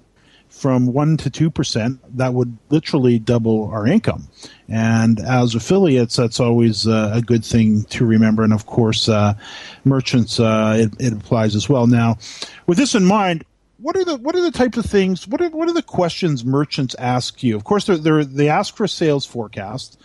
from 0.50 0.88
1 0.88 1.18
to 1.18 1.30
2%, 1.30 2.00
that 2.16 2.34
would 2.34 2.58
literally 2.70 3.20
double 3.20 3.70
our 3.70 3.88
income. 3.88 4.28
And 4.68 5.20
as 5.20 5.56
affiliates, 5.56 6.16
that's 6.16 6.40
always 6.40 6.88
uh, 6.88 7.12
a 7.14 7.22
good 7.22 7.46
thing 7.46 7.84
to 7.86 8.06
remember. 8.06 8.44
And 8.44 8.54
of 8.54 8.66
course, 8.66 9.08
uh, 9.08 9.36
merchants, 9.86 10.40
uh, 10.40 10.76
it, 10.78 11.02
it, 11.02 11.14
applies 11.14 11.56
as 11.56 11.70
well. 11.70 11.88
Now, 11.88 12.18
with 12.68 12.78
this 12.78 12.96
in 12.96 13.06
mind, 13.06 13.46
what 13.78 13.96
are 13.96 14.04
the 14.04 14.18
what 14.18 14.36
are 14.36 14.42
the 14.42 14.52
types 14.52 14.78
of 14.78 14.86
things? 14.86 15.26
What 15.26 15.40
are 15.40 15.50
what 15.52 15.70
are 15.70 15.74
the 15.74 15.82
questions 15.82 16.44
merchants 16.44 16.96
ask 17.00 17.42
you? 17.42 17.56
Of 17.56 17.64
course, 17.64 17.86
they're, 17.86 17.98
they're 17.98 18.26
they 18.26 18.50
ask 18.50 18.76
for 18.76 18.84
a 18.84 18.90
sales 18.90 19.26
forecast. 19.26 19.98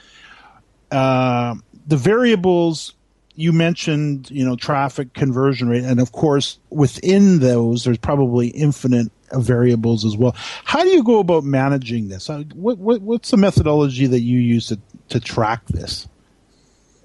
Uh, 0.93 1.57
the 1.87 1.97
variables 1.97 2.95
you 3.35 3.53
mentioned, 3.53 4.31
you 4.31 4.45
know, 4.45 4.55
traffic 4.55 5.13
conversion 5.13 5.69
rate, 5.69 5.83
and 5.83 6.01
of 6.01 6.13
course, 6.13 6.59
within 6.71 7.41
those, 7.41 7.83
there's 7.83 7.99
probably 7.99 8.49
infinite 8.49 9.11
variables 9.43 10.05
as 10.05 10.17
well. 10.17 10.35
How 10.65 10.83
do 10.83 10.89
you 10.89 11.03
go 11.03 11.19
about 11.19 11.45
managing 11.45 12.09
this? 12.09 12.29
Uh, 12.29 12.45
what, 12.55 12.79
what, 12.79 13.03
what's 13.03 13.31
the 13.31 13.37
methodology 13.37 14.07
that 14.07 14.21
you 14.21 14.39
use 14.39 14.69
to, 14.69 14.79
to 15.11 15.21
track 15.21 15.67
this? 15.67 16.09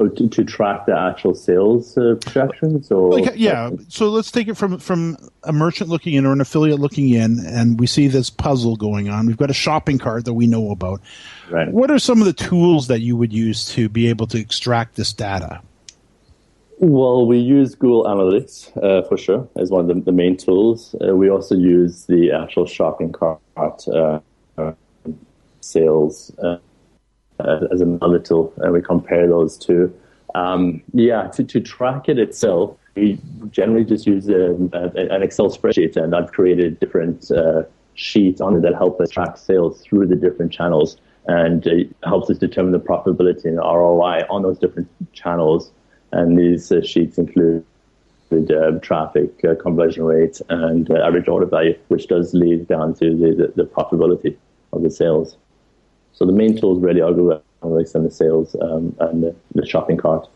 Oh, 0.02 0.08
to, 0.08 0.30
to, 0.30 0.46
track 0.46 0.86
the 0.86 0.98
actual 0.98 1.36
sales 1.36 1.98
uh, 1.98 2.16
projections, 2.22 2.90
or 2.90 3.20
like, 3.20 3.34
yeah. 3.36 3.70
So 3.90 4.08
let's 4.08 4.32
take 4.32 4.48
it 4.48 4.54
from 4.54 4.80
from 4.80 5.18
a 5.44 5.52
merchant 5.52 5.90
looking 5.90 6.14
in 6.14 6.26
or 6.26 6.32
an 6.32 6.40
affiliate 6.40 6.80
looking 6.80 7.10
in, 7.10 7.46
and 7.46 7.78
we 7.78 7.86
see 7.86 8.08
this 8.08 8.30
puzzle 8.30 8.78
going 8.78 9.10
on. 9.10 9.26
We've 9.26 9.36
got 9.36 9.50
a 9.50 9.54
shopping 9.54 9.98
cart 9.98 10.24
that 10.24 10.36
we 10.36 10.48
know 10.48 10.72
about. 10.72 11.02
Right. 11.50 11.68
What 11.68 11.92
are 11.92 12.00
some 12.00 12.22
of 12.22 12.28
the 12.28 12.34
tools 12.34 12.88
that 12.88 13.02
you 13.02 13.18
would 13.18 13.34
use 13.34 13.66
to 13.74 13.90
be 13.90 14.08
able 14.08 14.26
to 14.28 14.40
extract 14.40 14.96
this 14.96 15.12
data? 15.12 15.62
Well, 16.82 17.26
we 17.26 17.40
use 17.40 17.76
Google 17.76 18.06
Analytics 18.06 18.72
uh, 18.82 19.06
for 19.06 19.18
sure 19.18 19.46
as 19.58 19.70
one 19.70 19.82
of 19.82 19.94
the, 19.94 20.02
the 20.02 20.14
main 20.14 20.38
tools. 20.38 20.96
Uh, 21.06 21.14
we 21.14 21.30
also 21.30 21.54
use 21.54 22.06
the 22.06 22.32
actual 22.32 22.66
shopping 22.66 23.12
cart 23.12 23.86
uh, 23.90 24.22
sales 25.60 26.32
uh, 26.42 26.56
as 27.70 27.82
another 27.82 28.18
tool, 28.18 28.54
and 28.58 28.72
we 28.72 28.82
compare 28.82 29.28
those 29.28 29.58
two. 29.58 29.94
Um, 30.36 30.82
yeah, 30.94 31.28
to, 31.34 31.44
to 31.44 31.60
track 31.60 32.08
it 32.08 32.18
itself, 32.18 32.78
we 32.96 33.20
generally 33.52 33.84
just 33.84 34.08
use 34.08 34.30
a, 34.30 34.56
a, 34.72 35.14
an 35.14 35.22
Excel 35.22 35.50
spreadsheet, 35.50 35.98
and 35.98 36.16
I've 36.16 36.32
created 36.32 36.80
different 36.80 37.30
uh, 37.30 37.64
sheets 37.96 38.40
on 38.40 38.56
it 38.56 38.62
that 38.62 38.76
help 38.76 39.02
us 39.02 39.10
track 39.10 39.36
sales 39.36 39.82
through 39.82 40.08
the 40.08 40.16
different 40.16 40.54
channels, 40.54 40.96
and 41.28 41.94
helps 42.06 42.30
us 42.30 42.38
determine 42.38 42.72
the 42.72 42.80
profitability 42.80 43.46
and 43.46 43.58
ROI 43.58 44.24
on 44.30 44.44
those 44.44 44.58
different 44.58 44.88
channels 45.12 45.74
and 46.12 46.38
these 46.38 46.72
sheets 46.84 47.18
include 47.18 47.66
uh, 48.32 48.72
traffic, 48.82 49.44
uh, 49.44 49.56
conversion 49.56 50.04
rate, 50.04 50.40
and 50.50 50.90
uh, 50.92 50.96
average 51.06 51.28
order 51.28 51.46
value, 51.46 51.78
which 51.88 52.08
does 52.08 52.34
lead 52.34 52.68
down 52.68 52.94
to 52.94 53.16
the, 53.16 53.34
the, 53.34 53.64
the, 53.64 53.64
profitability 53.64 54.36
of 54.72 54.84
the 54.84 54.90
sales. 54.90 55.36
So 56.14 56.26
the 56.26 56.32
main 56.32 56.56
tools 56.56 56.80
really 56.80 57.02
are 57.02 57.12
Google 57.12 57.42
Analytics 57.64 57.96
and 57.96 58.06
the 58.06 58.12
sales 58.12 58.56
um, 58.62 58.96
and 59.00 59.24
the, 59.24 59.36
the, 59.56 59.66
shopping 59.66 59.98
cart. 59.98 60.28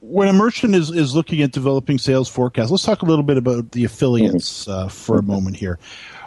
When 0.00 0.28
a 0.28 0.32
merchant 0.32 0.74
is, 0.74 0.90
is 0.90 1.14
looking 1.14 1.42
at 1.42 1.52
developing 1.52 1.98
sales 1.98 2.28
forecasts, 2.28 2.70
let's 2.70 2.84
talk 2.84 3.02
a 3.02 3.04
little 3.04 3.22
bit 3.22 3.36
about 3.36 3.72
the 3.72 3.84
affiliates 3.84 4.64
mm-hmm. 4.64 4.70
Uh, 4.70 4.88
for 4.88 5.18
a 5.18 5.22
moment 5.22 5.56
here. 5.56 5.78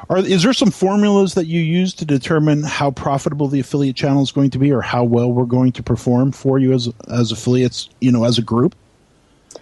Are, 0.09 0.17
is 0.17 0.43
there 0.43 0.53
some 0.53 0.69
formulas 0.69 1.33
that 1.33 1.47
you 1.47 1.61
use 1.61 1.93
to 1.95 2.05
determine 2.05 2.63
how 2.63 2.91
profitable 2.91 3.47
the 3.47 3.59
affiliate 3.59 3.95
channel 3.95 4.21
is 4.21 4.31
going 4.31 4.49
to 4.51 4.59
be, 4.59 4.71
or 4.71 4.81
how 4.81 5.03
well 5.03 5.31
we're 5.31 5.45
going 5.45 5.71
to 5.71 5.83
perform 5.83 6.31
for 6.31 6.59
you 6.59 6.73
as 6.73 6.89
as 7.09 7.31
affiliates, 7.31 7.89
you 8.01 8.11
know, 8.11 8.25
as 8.25 8.37
a 8.37 8.41
group? 8.41 8.75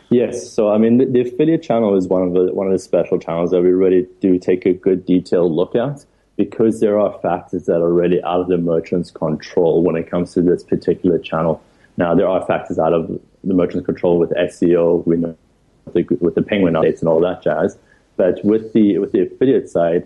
Yes. 0.10 0.52
So 0.52 0.72
I 0.72 0.78
mean, 0.78 0.98
the, 0.98 1.06
the 1.06 1.22
affiliate 1.22 1.64
channel 1.64 1.96
is 1.96 2.08
one 2.08 2.24
of 2.24 2.34
the 2.34 2.54
one 2.54 2.68
of 2.68 2.74
the 2.74 2.80
special 2.80 3.20
channels 3.20 3.52
that 3.52 3.62
we 3.62 3.70
really 3.70 4.08
do 4.20 4.40
take 4.40 4.66
a 4.66 4.74
good 4.74 5.06
detailed 5.06 5.52
look 5.52 5.76
at 5.76 6.04
because 6.38 6.80
there 6.80 7.00
are 7.00 7.18
factors 7.22 7.66
that 7.66 7.82
are 7.82 7.94
really 7.94 8.22
out 8.24 8.42
of 8.42 8.48
the 8.48 8.58
merchant's 8.58 9.12
control 9.12 9.84
when 9.84 9.96
it 9.96 10.10
comes 10.10 10.34
to 10.34 10.42
this 10.42 10.64
particular 10.64 11.20
channel. 11.20 11.62
Now, 11.98 12.16
there 12.16 12.28
are 12.28 12.44
factors 12.46 12.80
out 12.80 12.94
of 12.94 13.20
the 13.44 13.54
merchant's 13.54 13.86
control 13.86 14.18
with 14.18 14.32
SEO, 14.32 15.06
we 15.06 15.18
know 15.18 15.36
with 15.94 16.36
the 16.36 16.42
Penguin 16.42 16.76
updates 16.76 17.00
and 17.00 17.10
all 17.10 17.20
that 17.22 17.42
jazz. 17.44 17.78
But 18.18 18.44
with 18.44 18.74
the 18.74 19.00
with 19.00 19.12
the 19.14 19.22
affiliate 19.22 19.70
side, 19.70 20.06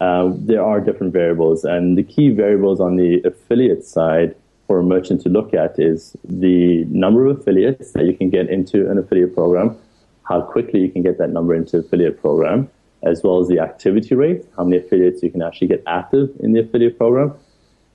um, 0.00 0.44
there 0.44 0.62
are 0.62 0.80
different 0.80 1.12
variables, 1.12 1.64
and 1.64 1.96
the 1.96 2.02
key 2.02 2.30
variables 2.30 2.80
on 2.80 2.96
the 2.96 3.22
affiliate 3.24 3.84
side 3.84 4.34
for 4.66 4.78
a 4.80 4.82
merchant 4.82 5.22
to 5.22 5.28
look 5.28 5.54
at 5.54 5.78
is 5.78 6.16
the 6.24 6.84
number 6.86 7.26
of 7.26 7.38
affiliates 7.38 7.92
that 7.92 8.04
you 8.04 8.14
can 8.14 8.30
get 8.30 8.48
into 8.48 8.90
an 8.90 8.98
affiliate 8.98 9.34
program, 9.34 9.76
how 10.24 10.40
quickly 10.40 10.80
you 10.80 10.90
can 10.90 11.02
get 11.02 11.18
that 11.18 11.30
number 11.30 11.54
into 11.54 11.78
affiliate 11.78 12.20
program, 12.20 12.68
as 13.02 13.22
well 13.22 13.40
as 13.40 13.48
the 13.48 13.58
activity 13.58 14.14
rate, 14.14 14.44
how 14.56 14.64
many 14.64 14.78
affiliates 14.78 15.22
you 15.22 15.30
can 15.30 15.42
actually 15.42 15.68
get 15.68 15.82
active 15.86 16.30
in 16.40 16.52
the 16.52 16.60
affiliate 16.60 16.96
program, 16.98 17.34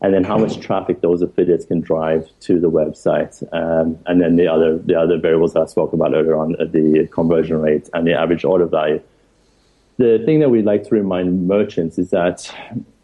and 0.01 0.13
then 0.13 0.23
how 0.23 0.37
much 0.37 0.59
traffic 0.59 1.01
those 1.01 1.21
affiliates 1.21 1.65
can 1.65 1.81
drive 1.81 2.29
to 2.41 2.59
the 2.59 2.69
website, 2.69 3.43
um, 3.53 3.97
and 4.05 4.21
then 4.21 4.35
the 4.35 4.47
other 4.47 4.77
the 4.77 4.95
other 4.95 5.17
variables 5.17 5.53
that 5.53 5.61
I 5.61 5.65
spoke 5.65 5.93
about 5.93 6.13
earlier 6.13 6.37
on, 6.37 6.55
uh, 6.55 6.65
the 6.65 7.07
conversion 7.11 7.59
rate 7.61 7.89
and 7.93 8.07
the 8.07 8.13
average 8.13 8.43
order 8.45 8.65
value 8.65 9.01
the 9.99 10.23
thing 10.25 10.39
that 10.39 10.49
we 10.49 10.61
like 10.61 10.85
to 10.85 10.95
remind 10.95 11.45
merchants 11.45 11.99
is 11.99 12.09
that 12.11 12.49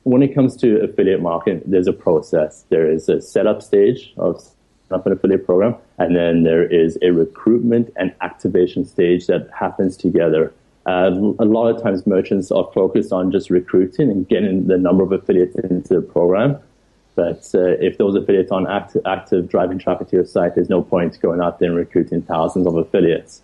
when 0.04 0.24
it 0.24 0.34
comes 0.34 0.56
to 0.56 0.82
affiliate 0.82 1.22
marketing, 1.22 1.62
there's 1.66 1.88
a 1.88 1.94
process. 1.94 2.64
There 2.70 2.90
is 2.90 3.10
a 3.10 3.22
setup 3.22 3.62
stage 3.62 4.14
of 4.18 4.42
an 4.90 5.12
affiliate 5.12 5.46
program, 5.46 5.76
and 5.98 6.16
then 6.16 6.44
there 6.44 6.64
is 6.64 6.98
a 7.02 7.12
recruitment 7.12 7.92
and 7.98 8.16
activation 8.22 8.86
stage 8.86 9.28
that 9.28 9.50
happens 9.54 9.98
together. 9.98 10.54
Uh, 10.86 11.12
a 11.40 11.44
lot 11.44 11.68
of 11.68 11.84
times, 11.84 12.08
merchants 12.08 12.50
are 12.50 12.70
focused 12.74 13.12
on 13.12 13.30
just 13.30 13.50
recruiting 13.50 14.10
and 14.10 14.30
getting 14.30 14.68
the 14.68 14.78
number 14.78 15.04
of 15.04 15.12
affiliates 15.12 15.56
into 15.56 15.96
the 15.96 16.02
program. 16.02 16.58
But 17.16 17.50
uh, 17.56 17.78
if 17.80 17.98
those 17.98 18.16
affiliates 18.16 18.52
aren't 18.52 18.70
active, 18.70 19.02
active 19.06 19.50
driving 19.50 19.80
traffic 19.80 20.10
to 20.10 20.18
your 20.18 20.26
site, 20.26 20.56
there's 20.56 20.70
no 20.70 20.82
point 20.82 21.20
going 21.22 21.42
out 21.42 21.60
there 21.60 21.70
and 21.70 21.78
recruiting 21.78 22.22
thousands 22.22 22.68
of 22.68 22.76
affiliates. 22.76 23.42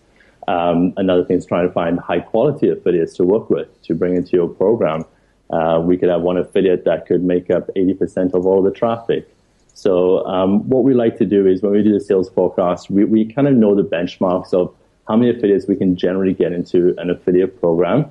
Um, 0.48 0.94
another 0.98 1.24
thing 1.24 1.38
is 1.38 1.46
trying 1.46 1.68
to 1.68 1.74
find 1.74 2.00
high 2.00 2.20
quality 2.20 2.70
affiliates 2.70 3.14
to 3.16 3.24
work 3.24 3.50
with 3.50 3.82
to 3.84 3.96
bring 3.96 4.16
into 4.16 4.32
your 4.32 4.50
program. 4.50 5.06
Uh, 5.50 5.82
we 5.84 5.98
could 5.98 6.10
have 6.10 6.22
one 6.22 6.38
affiliate 6.38 6.86
that 6.86 7.06
could 7.06 7.24
make 7.24 7.50
up 7.50 7.70
80% 7.76 8.34
of 8.34 8.46
all 8.46 8.62
the 8.62 8.72
traffic. 8.72 9.28
So 9.74 10.26
um, 10.26 10.68
what 10.70 10.84
we 10.84 10.94
like 10.94 11.18
to 11.18 11.26
do 11.26 11.48
is 11.48 11.62
when 11.62 11.72
we 11.72 11.84
do 11.84 11.94
the 11.94 12.00
sales 12.00 12.30
forecast, 12.30 12.90
we, 12.90 13.06
we 13.06 13.26
kind 13.26 13.48
of 13.48 13.54
know 13.54 13.76
the 13.76 13.84
benchmarks 13.84 14.54
of 14.54 14.74
how 15.08 15.16
many 15.16 15.36
affiliates 15.36 15.68
we 15.68 15.76
can 15.76 15.96
generally 15.96 16.34
get 16.34 16.52
into 16.52 16.94
an 16.98 17.10
affiliate 17.10 17.60
program, 17.60 18.10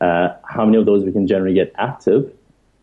uh, 0.00 0.30
how 0.44 0.64
many 0.64 0.78
of 0.78 0.86
those 0.86 1.04
we 1.04 1.12
can 1.12 1.26
generally 1.26 1.54
get 1.54 1.72
active 1.76 2.32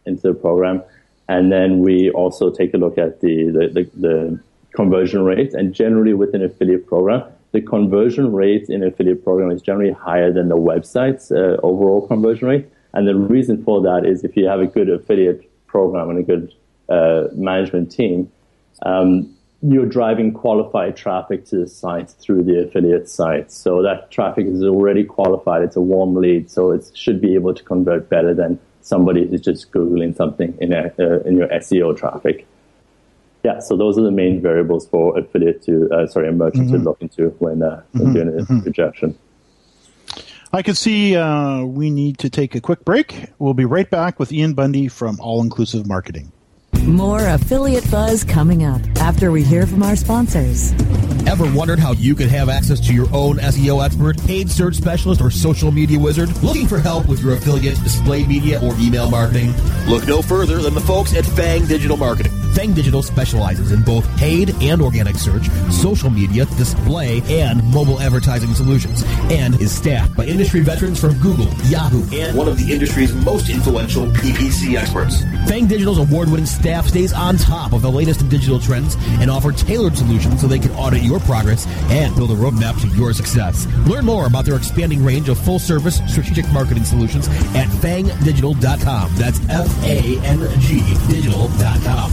into 0.06 0.22
the 0.22 0.34
program, 0.34 0.82
and 1.30 1.52
then 1.52 1.80
we 1.80 2.10
also 2.10 2.50
take 2.50 2.74
a 2.74 2.78
look 2.78 2.98
at 2.98 3.22
the, 3.22 3.46
the, 3.52 3.68
the, 3.68 3.90
the 3.96 4.40
conversion 4.76 5.24
rate. 5.24 5.54
And 5.54 5.76
generally, 5.76 6.16
with 6.16 6.34
an 6.34 6.44
affiliate 6.44 6.88
program, 6.88 7.24
the 7.52 7.62
conversion 7.62 8.34
rate 8.34 8.68
in 8.68 8.84
affiliate 8.84 9.24
program 9.24 9.52
is 9.52 9.62
generally 9.62 9.92
higher 9.92 10.34
than 10.34 10.50
the 10.50 10.58
website's 10.58 11.32
uh, 11.32 11.58
overall 11.62 12.08
conversion 12.08 12.48
rate. 12.48 12.68
And 12.94 13.08
the 13.08 13.16
reason 13.16 13.64
for 13.64 13.80
that 13.84 14.08
is 14.08 14.24
if 14.24 14.36
you 14.36 14.48
have 14.48 14.60
a 14.60 14.66
good 14.66 14.90
affiliate 14.90 15.48
program 15.68 16.10
and 16.10 16.18
a 16.18 16.24
good 16.24 16.52
uh, 16.90 17.28
management 17.36 17.92
team, 17.92 18.32
um, 18.82 19.32
you're 19.62 19.86
driving 19.86 20.32
qualified 20.32 20.96
traffic 20.96 21.46
to 21.46 21.58
the 21.58 21.68
site 21.68 22.10
through 22.10 22.44
the 22.44 22.64
affiliate 22.64 23.10
site. 23.10 23.52
So 23.52 23.82
that 23.82 24.10
traffic 24.10 24.48
is 24.48 24.64
already 24.64 25.04
qualified. 25.04 25.64
It's 25.64 25.76
a 25.76 25.82
warm 25.82 26.16
lead. 26.16 26.50
So 26.50 26.72
it 26.72 26.90
should 26.94 27.20
be 27.20 27.36
able 27.36 27.54
to 27.54 27.64
convert 27.64 28.10
better 28.10 28.34
than 28.34 28.60
somebody 28.82 29.28
who's 29.28 29.42
just 29.42 29.72
Googling 29.72 30.16
something 30.16 30.58
in, 30.62 30.72
a, 30.72 30.94
uh, 30.98 31.20
in 31.22 31.38
your 31.38 31.50
SEO 31.50 31.98
traffic. 31.98 32.48
Yeah, 33.44 33.60
so 33.60 33.76
those 33.78 33.98
are 33.98 34.02
the 34.02 34.12
main 34.12 34.42
variables 34.42 34.88
for 34.88 35.18
affiliate 35.18 35.62
to, 35.64 35.90
uh, 35.92 36.08
sorry, 36.08 36.30
a 36.30 36.32
merchant 36.32 36.68
mm-hmm. 36.68 36.78
to 36.78 36.84
look 36.84 37.02
into 37.02 37.30
when, 37.40 37.62
uh, 37.62 37.82
when 37.92 38.04
mm-hmm. 38.04 38.14
doing 38.14 38.28
a 38.28 38.32
mm-hmm. 38.32 38.60
projection. 38.62 39.18
I 40.52 40.62
can 40.62 40.76
see 40.76 41.16
uh, 41.16 41.64
we 41.64 41.90
need 41.90 42.18
to 42.20 42.30
take 42.30 42.56
a 42.56 42.62
quick 42.62 42.84
break. 42.84 43.28
We'll 43.40 43.54
be 43.54 43.66
right 43.66 43.90
back 43.90 44.20
with 44.20 44.32
Ian 44.34 44.54
Bundy 44.54 44.88
from 44.88 45.20
All 45.22 45.42
Inclusive 45.42 45.86
Marketing. 45.86 46.32
More 46.86 47.28
affiliate 47.28 47.90
buzz 47.92 48.24
coming 48.24 48.64
up 48.64 48.82
after 48.98 49.32
we 49.32 49.44
hear 49.44 49.68
from 49.68 49.84
our 49.84 49.96
sponsors. 49.96 50.74
Ever 51.28 51.52
wondered 51.54 51.80
how 51.80 51.92
you 51.94 52.16
could 52.16 52.30
have 52.30 52.50
access 52.50 52.80
to 52.88 52.94
your 52.94 53.08
own 53.14 53.38
SEO 53.38 53.86
expert, 53.86 54.18
paid 54.26 54.50
search 54.50 54.76
specialist, 54.76 55.22
or 55.22 55.30
social 55.30 55.72
media 55.72 56.00
wizard? 56.00 56.30
Looking 56.42 56.68
for 56.68 56.80
help 56.80 57.08
with 57.08 57.22
your 57.22 57.34
affiliate, 57.34 57.76
display 57.84 58.26
media, 58.26 58.60
or 58.64 58.74
email 58.80 59.10
marketing? 59.10 59.54
Look 59.88 60.08
no 60.08 60.22
further 60.22 60.58
than 60.60 60.74
the 60.74 60.82
folks 60.82 61.14
at 61.16 61.26
Fang 61.26 61.66
Digital 61.68 61.98
Marketing. 61.98 62.32
Fang 62.54 62.74
Digital 62.74 63.04
specializes 63.04 63.72
in 63.72 63.84
both 63.84 64.08
paid 64.18 64.56
and 64.62 64.82
organic 64.82 65.18
search, 65.18 65.50
social 65.72 66.10
media, 66.10 66.46
display, 66.58 67.22
and 67.28 67.64
mobile 67.72 68.00
advertising 68.02 68.54
solutions, 68.56 69.04
and 69.30 69.60
is 69.62 69.72
staffed 69.72 70.16
by 70.16 70.26
industry 70.26 70.62
veterans 70.62 71.00
from 71.00 71.14
Google, 71.20 71.48
Yahoo, 71.66 72.04
and 72.12 72.36
one 72.36 72.48
of 72.48 72.58
the 72.58 72.74
industry's 72.74 73.14
most 73.14 73.50
influential 73.50 74.08
PPC 74.08 74.76
experts. 74.78 75.22
Fang 75.48 75.68
Digital's 75.68 76.00
award-winning 76.00 76.48
staff 76.48 76.69
stays 76.88 77.14
on 77.14 77.38
top 77.38 77.74
of 77.74 77.82
the 77.82 77.92
latest 77.92 78.28
digital 78.30 78.60
trends 78.60 78.96
and 79.20 79.30
offer 79.30 79.52
tailored 79.52 79.98
solutions 79.98 80.42
so 80.42 80.48
they 80.48 80.60
can 80.60 80.72
audit 80.72 81.02
your 81.02 81.20
progress 81.20 81.66
and 81.90 82.16
build 82.16 82.32
a 82.32 82.36
roadmap 82.36 82.80
to 82.82 82.88
your 82.96 83.14
success. 83.14 83.66
Learn 83.88 84.06
more 84.06 84.28
about 84.28 84.46
their 84.46 84.56
expanding 84.56 85.04
range 85.04 85.30
of 85.30 85.38
full-service 85.40 86.02
strategic 86.08 86.50
marketing 86.52 86.84
solutions 86.84 87.28
at 87.56 87.68
fangdigital.com. 87.68 89.12
That's 89.16 89.40
F-A-N-G 89.50 91.14
digital.com. 91.14 92.12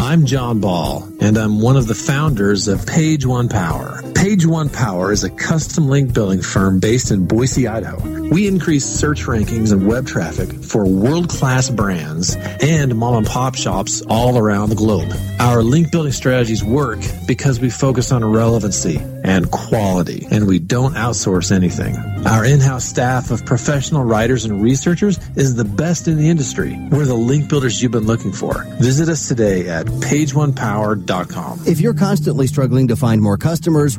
I'm 0.00 0.26
John 0.26 0.60
Ball, 0.60 1.06
and 1.20 1.36
I'm 1.36 1.60
one 1.60 1.76
of 1.76 1.86
the 1.86 1.94
founders 1.94 2.66
of 2.66 2.86
Page 2.86 3.26
One 3.26 3.48
Power. 3.48 4.01
Page 4.22 4.46
One 4.46 4.68
Power 4.68 5.10
is 5.10 5.24
a 5.24 5.30
custom 5.30 5.88
link 5.88 6.14
building 6.14 6.42
firm 6.42 6.78
based 6.78 7.10
in 7.10 7.26
Boise, 7.26 7.66
Idaho. 7.66 7.98
We 8.28 8.46
increase 8.46 8.84
search 8.84 9.24
rankings 9.24 9.72
and 9.72 9.84
web 9.84 10.06
traffic 10.06 10.48
for 10.62 10.86
world 10.86 11.28
class 11.28 11.68
brands 11.68 12.36
and 12.62 12.94
mom 12.94 13.16
and 13.16 13.26
pop 13.26 13.56
shops 13.56 14.00
all 14.08 14.38
around 14.38 14.68
the 14.68 14.76
globe. 14.76 15.12
Our 15.40 15.64
link 15.64 15.90
building 15.90 16.12
strategies 16.12 16.62
work 16.62 17.00
because 17.26 17.58
we 17.58 17.68
focus 17.68 18.12
on 18.12 18.24
relevancy 18.24 19.00
and 19.24 19.50
quality, 19.50 20.26
and 20.30 20.46
we 20.46 20.58
don't 20.58 20.94
outsource 20.94 21.52
anything. 21.52 21.96
Our 22.26 22.44
in 22.44 22.60
house 22.60 22.84
staff 22.84 23.30
of 23.30 23.44
professional 23.44 24.04
writers 24.04 24.44
and 24.44 24.62
researchers 24.62 25.18
is 25.36 25.54
the 25.54 25.64
best 25.64 26.08
in 26.08 26.16
the 26.16 26.28
industry. 26.28 26.78
We're 26.90 27.06
the 27.06 27.14
link 27.14 27.48
builders 27.48 27.82
you've 27.82 27.92
been 27.92 28.06
looking 28.06 28.32
for. 28.32 28.64
Visit 28.80 29.08
us 29.08 29.28
today 29.28 29.68
at 29.68 29.86
pageonepower.com. 29.86 31.62
If 31.66 31.80
you're 31.80 31.94
constantly 31.94 32.46
struggling 32.46 32.88
to 32.88 32.96
find 32.96 33.20
more 33.20 33.36
customers, 33.36 33.98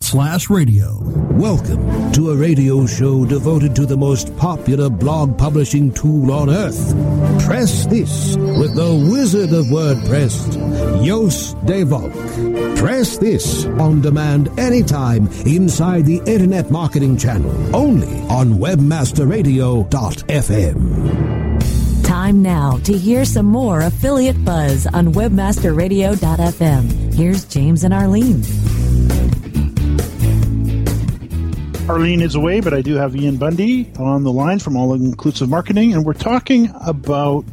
slash 0.00 0.50
radio. 0.50 0.98
Welcome 1.32 2.12
to 2.12 2.30
a 2.30 2.36
radio 2.36 2.86
show 2.86 3.24
devoted 3.24 3.74
to 3.76 3.86
the 3.86 3.96
most 3.96 4.36
popular 4.36 4.88
blog 4.88 5.38
publishing 5.38 5.92
tool 5.92 6.32
on 6.32 6.50
earth. 6.50 6.94
Press 7.44 7.86
this 7.86 8.36
with 8.36 8.74
the 8.74 9.08
wizard 9.10 9.52
of 9.52 9.66
WordPress, 9.66 11.04
Joost 11.04 11.56
de 11.66 11.84
Valk. 11.84 12.12
Press 12.76 13.18
this 13.18 13.66
on 13.66 14.00
demand 14.00 14.48
anytime 14.58 15.28
inside 15.46 16.06
the 16.06 16.22
Internet 16.26 16.70
Marketing 16.70 17.16
Channel, 17.16 17.74
only 17.74 18.08
on 18.28 18.54
WebmasterRadio.fm. 18.54 21.49
Time 22.10 22.42
now 22.42 22.76
to 22.78 22.98
hear 22.98 23.24
some 23.24 23.46
more 23.46 23.82
affiliate 23.82 24.44
buzz 24.44 24.84
on 24.88 25.14
webmasterradio.fm. 25.14 27.14
Here's 27.14 27.44
James 27.44 27.84
and 27.84 27.94
Arlene. 27.94 28.42
Arlene 31.88 32.20
is 32.20 32.34
away, 32.34 32.58
but 32.58 32.74
I 32.74 32.82
do 32.82 32.96
have 32.96 33.14
Ian 33.14 33.36
Bundy 33.36 33.92
on 33.96 34.24
the 34.24 34.32
line 34.32 34.58
from 34.58 34.76
All 34.76 34.92
Inclusive 34.92 35.48
Marketing, 35.48 35.94
and 35.94 36.04
we're 36.04 36.14
talking 36.14 36.74
about 36.84 37.44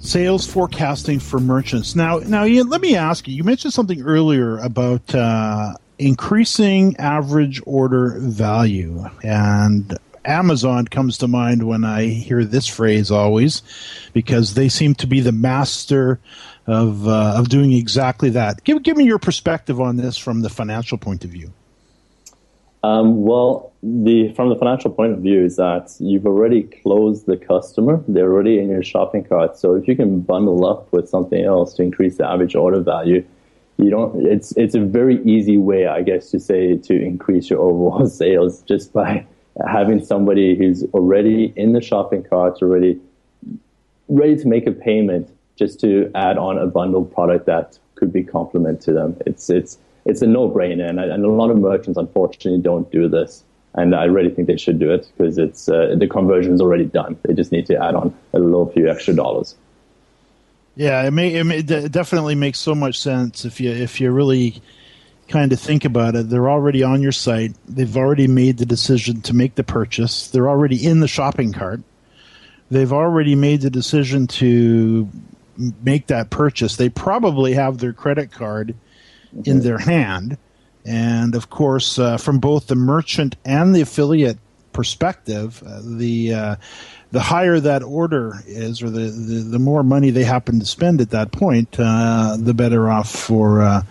sales 0.00 0.44
forecasting 0.44 1.20
for 1.20 1.38
merchants. 1.38 1.94
Now, 1.94 2.18
now, 2.18 2.44
Ian, 2.44 2.70
let 2.70 2.80
me 2.80 2.96
ask 2.96 3.28
you. 3.28 3.36
You 3.36 3.44
mentioned 3.44 3.72
something 3.72 4.02
earlier 4.02 4.58
about 4.58 5.14
uh, 5.14 5.74
increasing 6.00 6.96
average 6.96 7.62
order 7.66 8.16
value, 8.18 9.04
and 9.22 9.96
Amazon 10.24 10.86
comes 10.86 11.18
to 11.18 11.28
mind 11.28 11.66
when 11.66 11.84
I 11.84 12.06
hear 12.06 12.44
this 12.44 12.66
phrase 12.66 13.10
always, 13.10 13.62
because 14.12 14.54
they 14.54 14.68
seem 14.68 14.94
to 14.96 15.06
be 15.06 15.20
the 15.20 15.32
master 15.32 16.20
of 16.66 17.08
uh, 17.08 17.34
of 17.36 17.48
doing 17.48 17.72
exactly 17.72 18.30
that. 18.30 18.62
Give 18.64 18.82
give 18.82 18.96
me 18.96 19.04
your 19.04 19.18
perspective 19.18 19.80
on 19.80 19.96
this 19.96 20.16
from 20.16 20.42
the 20.42 20.50
financial 20.50 20.98
point 20.98 21.24
of 21.24 21.30
view. 21.30 21.52
Um, 22.82 23.22
well, 23.24 23.72
the 23.82 24.32
from 24.34 24.48
the 24.48 24.56
financial 24.56 24.90
point 24.90 25.12
of 25.12 25.18
view 25.18 25.44
is 25.44 25.56
that 25.56 25.94
you've 25.98 26.26
already 26.26 26.62
closed 26.62 27.26
the 27.26 27.36
customer; 27.36 28.02
they're 28.08 28.32
already 28.32 28.58
in 28.58 28.68
your 28.68 28.82
shopping 28.82 29.24
cart. 29.24 29.56
So 29.56 29.74
if 29.74 29.88
you 29.88 29.96
can 29.96 30.20
bundle 30.20 30.64
up 30.64 30.92
with 30.92 31.08
something 31.08 31.42
else 31.42 31.74
to 31.74 31.82
increase 31.82 32.16
the 32.16 32.26
average 32.26 32.54
order 32.54 32.80
value, 32.80 33.24
you 33.76 33.90
don't. 33.90 34.26
It's 34.26 34.52
it's 34.56 34.74
a 34.74 34.80
very 34.80 35.22
easy 35.24 35.56
way, 35.56 35.86
I 35.86 36.02
guess, 36.02 36.30
to 36.30 36.40
say 36.40 36.76
to 36.76 36.94
increase 36.94 37.50
your 37.50 37.60
overall 37.60 38.06
sales 38.22 38.62
just 38.62 38.92
by 38.92 39.26
having 39.66 40.04
somebody 40.04 40.56
who's 40.56 40.84
already 40.94 41.52
in 41.56 41.72
the 41.72 41.80
shopping 41.80 42.22
cart, 42.22 42.58
already 42.62 43.00
ready 44.08 44.36
to 44.36 44.48
make 44.48 44.66
a 44.66 44.72
payment, 44.72 45.30
just 45.56 45.80
to 45.80 46.10
add 46.14 46.38
on 46.38 46.58
a 46.58 46.66
bundled 46.66 47.12
product 47.12 47.46
that 47.46 47.78
could 47.94 48.12
be 48.12 48.22
complement 48.22 48.80
to 48.82 48.92
them. 48.92 49.16
It's 49.26 49.50
it's 49.50 49.78
it's 50.06 50.22
a 50.22 50.26
no-brainer, 50.26 50.88
and, 50.88 50.98
and 50.98 51.24
a 51.24 51.28
lot 51.28 51.50
of 51.50 51.58
merchants 51.58 51.98
unfortunately 51.98 52.62
don't 52.62 52.90
do 52.90 53.08
this. 53.08 53.44
And 53.74 53.94
I 53.94 54.04
really 54.04 54.30
think 54.30 54.48
they 54.48 54.56
should 54.56 54.80
do 54.80 54.90
it 54.90 55.08
because 55.16 55.38
it's 55.38 55.68
uh, 55.68 55.94
the 55.96 56.08
conversion 56.08 56.54
is 56.54 56.60
already 56.60 56.86
done. 56.86 57.16
They 57.22 57.34
just 57.34 57.52
need 57.52 57.66
to 57.66 57.76
add 57.76 57.94
on 57.94 58.12
a 58.32 58.40
little 58.40 58.68
few 58.72 58.88
extra 58.90 59.14
dollars. 59.14 59.54
Yeah, 60.74 61.04
it 61.04 61.10
may, 61.12 61.34
it, 61.34 61.44
may, 61.44 61.58
it 61.58 61.92
definitely 61.92 62.34
makes 62.34 62.58
so 62.58 62.74
much 62.74 62.98
sense 62.98 63.44
if 63.44 63.60
you 63.60 63.70
if 63.70 64.00
you 64.00 64.10
really 64.10 64.60
kind 65.30 65.52
of 65.52 65.60
think 65.60 65.84
about 65.84 66.16
it, 66.16 66.28
they're 66.28 66.50
already 66.50 66.82
on 66.82 67.00
your 67.00 67.12
site. 67.12 67.54
They've 67.66 67.96
already 67.96 68.26
made 68.26 68.58
the 68.58 68.66
decision 68.66 69.22
to 69.22 69.34
make 69.34 69.54
the 69.54 69.64
purchase. 69.64 70.28
They're 70.28 70.48
already 70.48 70.84
in 70.84 71.00
the 71.00 71.08
shopping 71.08 71.52
cart. 71.52 71.80
They've 72.70 72.92
already 72.92 73.34
made 73.34 73.62
the 73.62 73.70
decision 73.70 74.26
to 74.26 75.08
make 75.56 76.08
that 76.08 76.30
purchase. 76.30 76.76
They 76.76 76.88
probably 76.88 77.54
have 77.54 77.78
their 77.78 77.92
credit 77.92 78.32
card 78.32 78.74
mm-hmm. 79.34 79.50
in 79.50 79.60
their 79.60 79.78
hand. 79.78 80.36
And 80.84 81.34
of 81.34 81.50
course, 81.50 81.98
uh, 81.98 82.16
from 82.16 82.38
both 82.38 82.66
the 82.66 82.74
merchant 82.74 83.36
and 83.44 83.74
the 83.74 83.82
affiliate 83.82 84.38
perspective, 84.72 85.62
uh, 85.66 85.80
the 85.84 86.34
uh, 86.34 86.56
the 87.10 87.20
higher 87.20 87.58
that 87.60 87.82
order 87.82 88.40
is, 88.46 88.82
or 88.82 88.88
the, 88.88 89.10
the, 89.10 89.40
the, 89.50 89.58
more 89.58 89.82
money 89.82 90.10
they 90.10 90.22
happen 90.22 90.60
to 90.60 90.64
spend 90.66 91.00
at 91.00 91.10
that 91.10 91.32
point, 91.32 91.74
uh, 91.78 92.36
the 92.38 92.54
better 92.54 92.88
off 92.88 93.10
for 93.10 93.62
uh, 93.62 93.82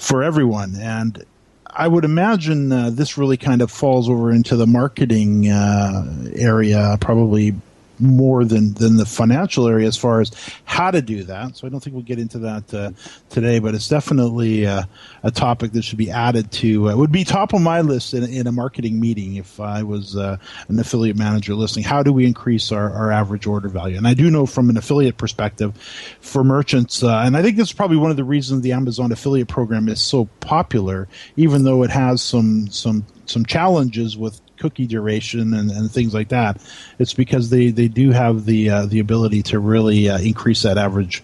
for 0.00 0.22
everyone. 0.22 0.74
And 0.76 1.24
I 1.66 1.86
would 1.86 2.04
imagine 2.04 2.72
uh, 2.72 2.90
this 2.90 3.16
really 3.16 3.36
kind 3.36 3.62
of 3.62 3.70
falls 3.70 4.08
over 4.08 4.32
into 4.32 4.56
the 4.56 4.66
marketing 4.66 5.48
uh, 5.48 6.04
area, 6.34 6.96
probably 7.00 7.54
more 8.00 8.44
than 8.44 8.74
than 8.74 8.96
the 8.96 9.06
financial 9.06 9.66
area 9.66 9.86
as 9.86 9.96
far 9.96 10.20
as 10.20 10.30
how 10.64 10.90
to 10.90 11.02
do 11.02 11.24
that. 11.24 11.56
So 11.56 11.66
I 11.66 11.70
don't 11.70 11.80
think 11.80 11.94
we'll 11.94 12.02
get 12.02 12.18
into 12.18 12.38
that 12.40 12.74
uh, 12.74 12.90
today, 13.28 13.58
but 13.58 13.74
it's 13.74 13.88
definitely 13.88 14.66
uh, 14.66 14.84
a 15.22 15.30
topic 15.30 15.72
that 15.72 15.82
should 15.82 15.98
be 15.98 16.10
added 16.10 16.50
to. 16.52 16.90
Uh, 16.90 16.96
would 16.96 17.12
be 17.12 17.24
top 17.24 17.52
of 17.52 17.60
my 17.60 17.80
list 17.80 18.14
in, 18.14 18.24
in 18.24 18.46
a 18.46 18.52
marketing 18.52 19.00
meeting 19.00 19.36
if 19.36 19.60
I 19.60 19.82
was 19.82 20.16
uh, 20.16 20.36
an 20.68 20.78
affiliate 20.78 21.16
manager 21.16 21.54
listening. 21.54 21.84
How 21.84 22.02
do 22.02 22.12
we 22.12 22.26
increase 22.26 22.72
our, 22.72 22.90
our 22.92 23.10
average 23.10 23.46
order 23.46 23.68
value? 23.68 23.96
And 23.96 24.06
I 24.06 24.14
do 24.14 24.30
know 24.30 24.46
from 24.46 24.70
an 24.70 24.76
affiliate 24.76 25.16
perspective, 25.16 25.76
for 26.20 26.44
merchants, 26.44 27.02
uh, 27.02 27.22
and 27.24 27.36
I 27.36 27.42
think 27.42 27.56
this 27.56 27.68
is 27.68 27.72
probably 27.72 27.96
one 27.96 28.10
of 28.10 28.16
the 28.16 28.24
reasons 28.24 28.62
the 28.62 28.72
Amazon 28.72 29.12
affiliate 29.12 29.48
program 29.48 29.88
is 29.88 30.00
so 30.00 30.26
popular, 30.40 31.08
even 31.36 31.64
though 31.64 31.82
it 31.82 31.90
has 31.90 32.22
some 32.22 32.68
some 32.70 33.04
some 33.26 33.44
challenges 33.44 34.16
with 34.16 34.40
cookie 34.60 34.86
duration 34.86 35.54
and, 35.54 35.70
and 35.70 35.90
things 35.90 36.14
like 36.14 36.28
that. 36.28 36.60
It's 36.98 37.14
because 37.14 37.50
they, 37.50 37.70
they 37.70 37.88
do 37.88 38.10
have 38.12 38.44
the 38.44 38.70
uh, 38.70 38.86
the 38.86 39.00
ability 39.00 39.42
to 39.44 39.58
really 39.58 40.08
uh, 40.08 40.18
increase 40.18 40.62
that 40.62 40.78
average 40.78 41.22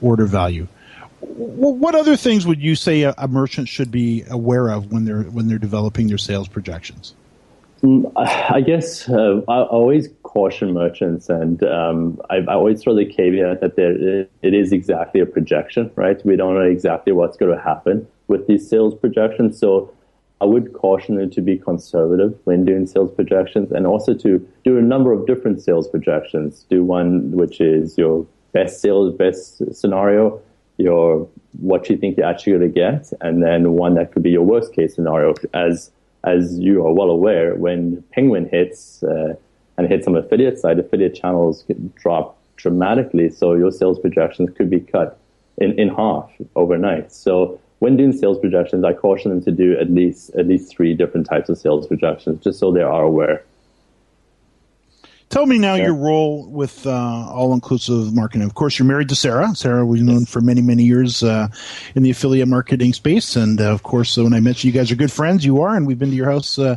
order 0.00 0.26
value. 0.26 0.68
what 1.20 1.94
other 1.94 2.16
things 2.16 2.46
would 2.46 2.60
you 2.60 2.76
say 2.76 3.02
a, 3.02 3.14
a, 3.18 3.26
merchant 3.26 3.68
should 3.68 3.90
be 3.90 4.24
aware 4.30 4.68
of 4.68 4.92
when 4.92 5.04
they're 5.04 5.22
when 5.22 5.48
they're 5.48 5.58
developing 5.58 6.06
their 6.06 6.18
sales 6.18 6.48
projections? 6.48 7.14
Mm, 7.82 8.10
I 8.16 8.60
guess 8.60 9.08
uh, 9.08 9.42
I 9.48 9.62
always 9.62 10.08
caution 10.22 10.72
merchants, 10.72 11.28
and 11.28 11.62
um, 11.64 12.20
I, 12.30 12.36
I, 12.36 12.54
always 12.54 12.82
throw 12.82 12.94
the 12.94 13.04
caveat 13.04 13.60
that 13.60 13.76
there, 13.76 14.26
it 14.42 14.54
is 14.54 14.72
exactly 14.72 15.20
a 15.20 15.26
projection, 15.26 15.90
right? 15.94 16.24
We 16.24 16.36
don't 16.36 16.54
know 16.54 16.62
exactly 16.62 17.12
what's 17.12 17.36
going 17.36 17.56
to 17.56 17.62
happen 17.62 18.06
with 18.28 18.46
these 18.46 18.68
sales 18.68 18.94
projections, 18.94 19.58
so 19.58 19.92
I 20.40 20.44
would 20.44 20.72
caution 20.74 21.18
you 21.18 21.28
to 21.28 21.40
be 21.40 21.56
conservative 21.56 22.38
when 22.44 22.64
doing 22.64 22.86
sales 22.86 23.10
projections 23.10 23.72
and 23.72 23.86
also 23.86 24.12
to 24.14 24.46
do 24.64 24.76
a 24.76 24.82
number 24.82 25.12
of 25.12 25.26
different 25.26 25.62
sales 25.62 25.88
projections. 25.88 26.66
Do 26.68 26.84
one 26.84 27.30
which 27.30 27.60
is 27.60 27.96
your 27.96 28.26
best 28.52 28.80
sales, 28.80 29.14
best 29.14 29.62
scenario, 29.74 30.40
your 30.76 31.26
what 31.60 31.88
you 31.88 31.96
think 31.96 32.18
you're 32.18 32.26
actually 32.26 32.52
going 32.52 32.68
to 32.72 32.74
get, 32.74 33.12
and 33.22 33.42
then 33.42 33.72
one 33.72 33.94
that 33.94 34.12
could 34.12 34.22
be 34.22 34.30
your 34.30 34.42
worst 34.42 34.74
case 34.74 34.94
scenario. 34.94 35.34
As 35.54 35.90
as 36.24 36.58
you 36.58 36.84
are 36.86 36.92
well 36.92 37.10
aware, 37.10 37.54
when 37.54 38.02
Penguin 38.12 38.48
hits 38.48 39.02
uh, 39.02 39.34
and 39.78 39.88
hits 39.88 40.06
on 40.06 40.16
affiliate 40.16 40.58
side, 40.58 40.78
affiliate 40.78 41.14
channels 41.14 41.64
drop 41.94 42.38
dramatically, 42.56 43.30
so 43.30 43.54
your 43.54 43.70
sales 43.70 43.98
projections 43.98 44.50
could 44.56 44.68
be 44.68 44.80
cut 44.80 45.18
in, 45.58 45.78
in 45.78 45.88
half 45.88 46.30
overnight. 46.56 47.12
So 47.12 47.58
when 47.78 47.96
doing 47.96 48.12
sales 48.12 48.38
projections, 48.38 48.84
I 48.84 48.92
caution 48.92 49.30
them 49.30 49.42
to 49.44 49.52
do 49.52 49.78
at 49.78 49.90
least 49.90 50.30
at 50.34 50.46
least 50.46 50.74
three 50.74 50.94
different 50.94 51.26
types 51.26 51.48
of 51.48 51.58
sales 51.58 51.86
projections, 51.86 52.42
just 52.42 52.58
so 52.58 52.72
they 52.72 52.82
are 52.82 53.02
aware. 53.02 53.44
Tell 55.28 55.44
me 55.44 55.58
now 55.58 55.74
your 55.74 55.94
role 55.94 56.46
with 56.46 56.86
uh, 56.86 56.90
all 56.92 57.52
inclusive 57.52 58.14
marketing. 58.14 58.46
Of 58.46 58.54
course, 58.54 58.78
you're 58.78 58.86
married 58.86 59.08
to 59.08 59.16
Sarah. 59.16 59.54
Sarah, 59.56 59.84
we've 59.84 60.02
known 60.02 60.24
for 60.24 60.40
many, 60.40 60.62
many 60.62 60.84
years 60.84 61.24
uh, 61.24 61.48
in 61.96 62.04
the 62.04 62.10
affiliate 62.10 62.46
marketing 62.46 62.92
space. 62.92 63.34
And 63.34 63.60
uh, 63.60 63.72
of 63.72 63.82
course, 63.82 64.16
when 64.16 64.32
I 64.32 64.40
mentioned 64.40 64.72
you 64.72 64.80
guys 64.80 64.92
are 64.92 64.96
good 64.96 65.10
friends, 65.10 65.44
you 65.44 65.60
are, 65.62 65.74
and 65.74 65.84
we've 65.84 65.98
been 65.98 66.10
to 66.10 66.16
your 66.16 66.30
house 66.30 66.60
uh, 66.60 66.76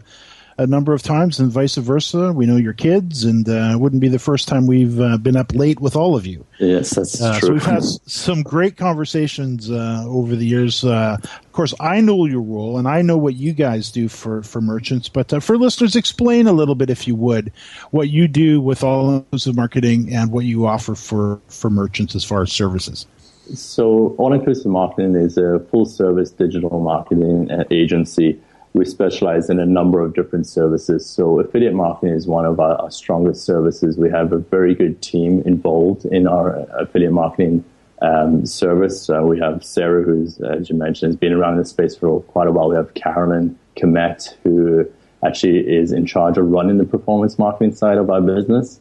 a 0.59 0.67
number 0.67 0.93
of 0.93 1.01
times, 1.01 1.39
and 1.39 1.49
vice 1.49 1.75
versa. 1.75 2.33
We 2.33 2.45
know 2.45 2.57
your 2.57 2.73
kids, 2.73 3.23
and 3.23 3.47
uh, 3.47 3.71
it 3.73 3.79
wouldn't 3.79 4.01
be 4.01 4.09
the 4.09 4.19
first 4.19 4.49
time 4.49 4.67
we've 4.67 4.99
uh, 4.99 5.17
been 5.17 5.37
up 5.37 5.53
late 5.55 5.79
with 5.79 5.95
all 5.95 6.17
of 6.17 6.27
you. 6.27 6.45
Yes, 6.59 6.89
that's 6.91 7.21
uh, 7.21 7.39
true. 7.39 7.47
So 7.47 7.53
we've 7.53 7.65
had 7.65 7.83
some 8.05 8.43
great 8.43 8.75
conversations 8.75 9.71
uh, 9.71 10.03
over 10.05 10.35
the 10.35 10.45
years. 10.45 10.83
Uh, 10.83 11.17
of 11.23 11.51
course, 11.53 11.73
I 11.79 12.01
know 12.01 12.25
your 12.25 12.41
role, 12.41 12.77
and 12.77 12.89
I 12.89 13.01
know 13.01 13.17
what 13.17 13.35
you 13.35 13.53
guys 13.53 13.89
do 13.89 14.09
for 14.09 14.43
for 14.43 14.59
merchants. 14.59 15.07
But 15.07 15.31
uh, 15.31 15.39
for 15.39 15.57
listeners, 15.57 15.95
explain 15.95 16.45
a 16.45 16.53
little 16.53 16.75
bit, 16.75 16.89
if 16.89 17.07
you 17.07 17.15
would, 17.15 17.53
what 17.91 18.09
you 18.09 18.27
do 18.27 18.59
with 18.59 18.83
all 18.83 19.15
inclusive 19.15 19.55
marketing 19.55 20.13
and 20.13 20.29
what 20.29 20.43
you 20.43 20.67
offer 20.67 20.93
for 20.93 21.39
for 21.47 21.69
merchants 21.69 22.15
as 22.15 22.25
far 22.25 22.41
as 22.41 22.51
services. 22.51 23.07
So, 23.55 24.13
All 24.19 24.31
Inclusive 24.33 24.67
Marketing 24.67 25.15
is 25.15 25.35
a 25.37 25.59
full 25.71 25.85
service 25.85 26.29
digital 26.29 26.81
marketing 26.81 27.49
agency 27.71 28.39
we 28.73 28.85
specialize 28.85 29.49
in 29.49 29.59
a 29.59 29.65
number 29.65 30.01
of 30.01 30.13
different 30.13 30.47
services. 30.47 31.05
So 31.05 31.39
affiliate 31.39 31.73
marketing 31.73 32.15
is 32.15 32.27
one 32.27 32.45
of 32.45 32.59
our, 32.59 32.75
our, 32.75 32.91
strongest 32.91 33.43
services. 33.43 33.97
We 33.97 34.09
have 34.11 34.31
a 34.31 34.37
very 34.37 34.75
good 34.75 35.01
team 35.01 35.41
involved 35.45 36.05
in 36.05 36.27
our 36.27 36.67
affiliate 36.79 37.13
marketing 37.13 37.65
um, 38.01 38.45
service. 38.45 39.09
Uh, 39.09 39.21
we 39.23 39.39
have 39.39 39.63
Sarah, 39.63 40.03
who's, 40.03 40.39
as 40.41 40.69
you 40.69 40.75
mentioned, 40.75 41.09
has 41.09 41.15
been 41.15 41.33
around 41.33 41.53
in 41.53 41.59
the 41.59 41.65
space 41.65 41.95
for 41.95 42.21
quite 42.21 42.47
a 42.47 42.51
while. 42.51 42.69
We 42.69 42.75
have 42.75 42.93
Carolyn 42.93 43.57
Komet, 43.75 44.35
who 44.43 44.85
actually 45.25 45.59
is 45.59 45.91
in 45.91 46.05
charge 46.05 46.37
of 46.37 46.45
running 46.49 46.77
the 46.77 46.85
performance 46.85 47.37
marketing 47.39 47.75
side 47.75 47.97
of 47.97 48.09
our 48.09 48.21
business. 48.21 48.79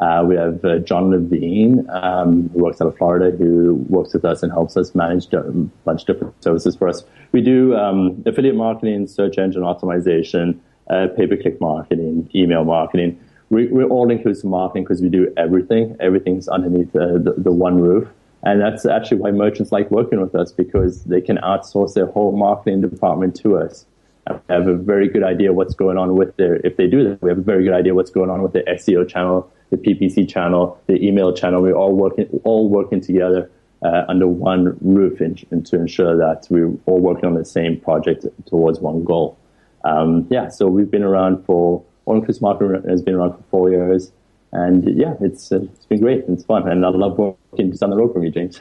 Uh, 0.00 0.24
we 0.26 0.36
have 0.36 0.64
uh, 0.64 0.78
John 0.78 1.10
Levine, 1.10 1.88
um, 1.90 2.48
who 2.50 2.64
works 2.64 2.80
out 2.80 2.86
of 2.86 2.96
Florida, 2.96 3.36
who 3.36 3.74
works 3.88 4.14
with 4.14 4.24
us 4.24 4.42
and 4.42 4.52
helps 4.52 4.76
us 4.76 4.94
manage 4.94 5.32
a 5.32 5.42
bunch 5.84 6.02
of 6.02 6.06
different 6.06 6.42
services 6.42 6.76
for 6.76 6.88
us. 6.88 7.04
We 7.32 7.40
do 7.40 7.74
um, 7.74 8.22
affiliate 8.24 8.54
marketing, 8.54 9.08
search 9.08 9.38
engine 9.38 9.62
optimization, 9.62 10.60
uh, 10.88 11.08
pay-per-click 11.16 11.60
marketing, 11.60 12.30
email 12.34 12.64
marketing. 12.64 13.20
We, 13.50 13.66
are 13.66 13.88
all 13.88 14.10
inclusive 14.10 14.44
marketing 14.44 14.84
because 14.84 15.02
we 15.02 15.08
do 15.08 15.32
everything. 15.36 15.96
Everything's 16.00 16.48
underneath 16.48 16.94
uh, 16.94 17.18
the, 17.18 17.34
the 17.36 17.52
one 17.52 17.80
roof. 17.80 18.08
And 18.44 18.60
that's 18.60 18.86
actually 18.86 19.18
why 19.18 19.32
merchants 19.32 19.72
like 19.72 19.90
working 19.90 20.20
with 20.20 20.34
us 20.34 20.52
because 20.52 21.04
they 21.04 21.20
can 21.20 21.38
outsource 21.38 21.94
their 21.94 22.06
whole 22.06 22.32
marketing 22.36 22.82
department 22.82 23.34
to 23.36 23.58
us. 23.58 23.84
We 24.28 24.54
have 24.54 24.68
a 24.68 24.76
very 24.76 25.08
good 25.08 25.24
idea 25.24 25.52
what's 25.52 25.74
going 25.74 25.96
on 25.96 26.14
with 26.14 26.36
their, 26.36 26.56
if 26.56 26.76
they 26.76 26.86
do 26.86 27.08
that, 27.08 27.22
we 27.22 27.30
have 27.30 27.38
a 27.38 27.42
very 27.42 27.64
good 27.64 27.72
idea 27.72 27.94
what's 27.94 28.10
going 28.10 28.30
on 28.30 28.42
with 28.42 28.52
their 28.52 28.64
SEO 28.64 29.08
channel, 29.08 29.50
the 29.70 29.76
PPC 29.76 30.28
channel, 30.28 30.80
the 30.86 31.04
email 31.04 31.32
channel. 31.32 31.62
We're 31.62 31.74
all 31.74 31.94
working, 31.94 32.28
all 32.44 32.68
working 32.68 33.00
together 33.00 33.50
uh, 33.82 34.04
under 34.08 34.26
one 34.26 34.76
roof 34.80 35.20
in, 35.20 35.38
in, 35.50 35.62
to 35.64 35.76
ensure 35.76 36.16
that 36.16 36.46
we're 36.50 36.72
all 36.86 37.00
working 37.00 37.26
on 37.26 37.34
the 37.34 37.44
same 37.44 37.80
project 37.80 38.26
towards 38.46 38.80
one 38.80 39.04
goal. 39.04 39.38
Um, 39.84 40.26
yeah, 40.30 40.48
so 40.48 40.66
we've 40.66 40.90
been 40.90 41.04
around 41.04 41.44
for, 41.44 41.84
All 42.06 42.16
Inclusive 42.16 42.42
Marketing 42.42 42.82
has 42.88 43.02
been 43.02 43.14
around 43.14 43.34
for 43.36 43.42
four 43.50 43.70
years. 43.70 44.10
And 44.52 44.96
yeah, 44.96 45.14
it's, 45.20 45.52
uh, 45.52 45.60
it's 45.62 45.86
been 45.86 46.00
great. 46.00 46.24
It's 46.26 46.44
fun. 46.44 46.68
And 46.68 46.84
I 46.84 46.88
love 46.88 47.18
working 47.18 47.70
just 47.70 47.80
down 47.80 47.90
the 47.90 47.96
road 47.96 48.12
from 48.12 48.24
you, 48.24 48.30
James. 48.30 48.60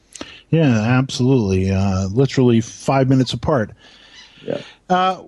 yeah, 0.50 0.80
absolutely. 0.98 1.70
Uh, 1.70 2.06
literally 2.08 2.60
five 2.60 3.08
minutes 3.08 3.32
apart. 3.32 3.70
Yeah. 4.42 4.60
Uh, 4.88 5.22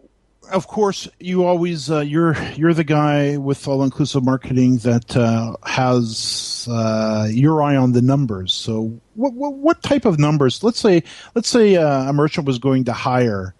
of 0.53 0.69
course, 0.69 1.09
you 1.19 1.45
always 1.45 1.91
uh, 1.91 2.01
you're 2.01 2.37
you're 2.55 2.75
the 2.75 2.85
guy 2.85 3.37
with 3.37 3.67
all 3.67 3.83
inclusive 3.83 4.25
marketing 4.25 4.79
that 4.79 5.17
uh, 5.17 5.57
has 5.65 6.69
uh, 6.71 7.29
your 7.31 7.63
eye 7.63 7.77
on 7.77 7.93
the 7.93 8.03
numbers. 8.03 8.53
So, 8.53 9.01
what, 9.15 9.33
what, 9.33 9.55
what 9.55 9.83
type 9.83 10.05
of 10.05 10.19
numbers? 10.19 10.63
Let's 10.63 10.79
say 10.79 11.03
let's 11.35 11.49
say 11.49 11.77
uh, 11.77 12.11
a 12.11 12.13
merchant 12.13 12.47
was 12.47 12.59
going 12.59 12.85
to 12.85 12.93
hire 12.93 13.55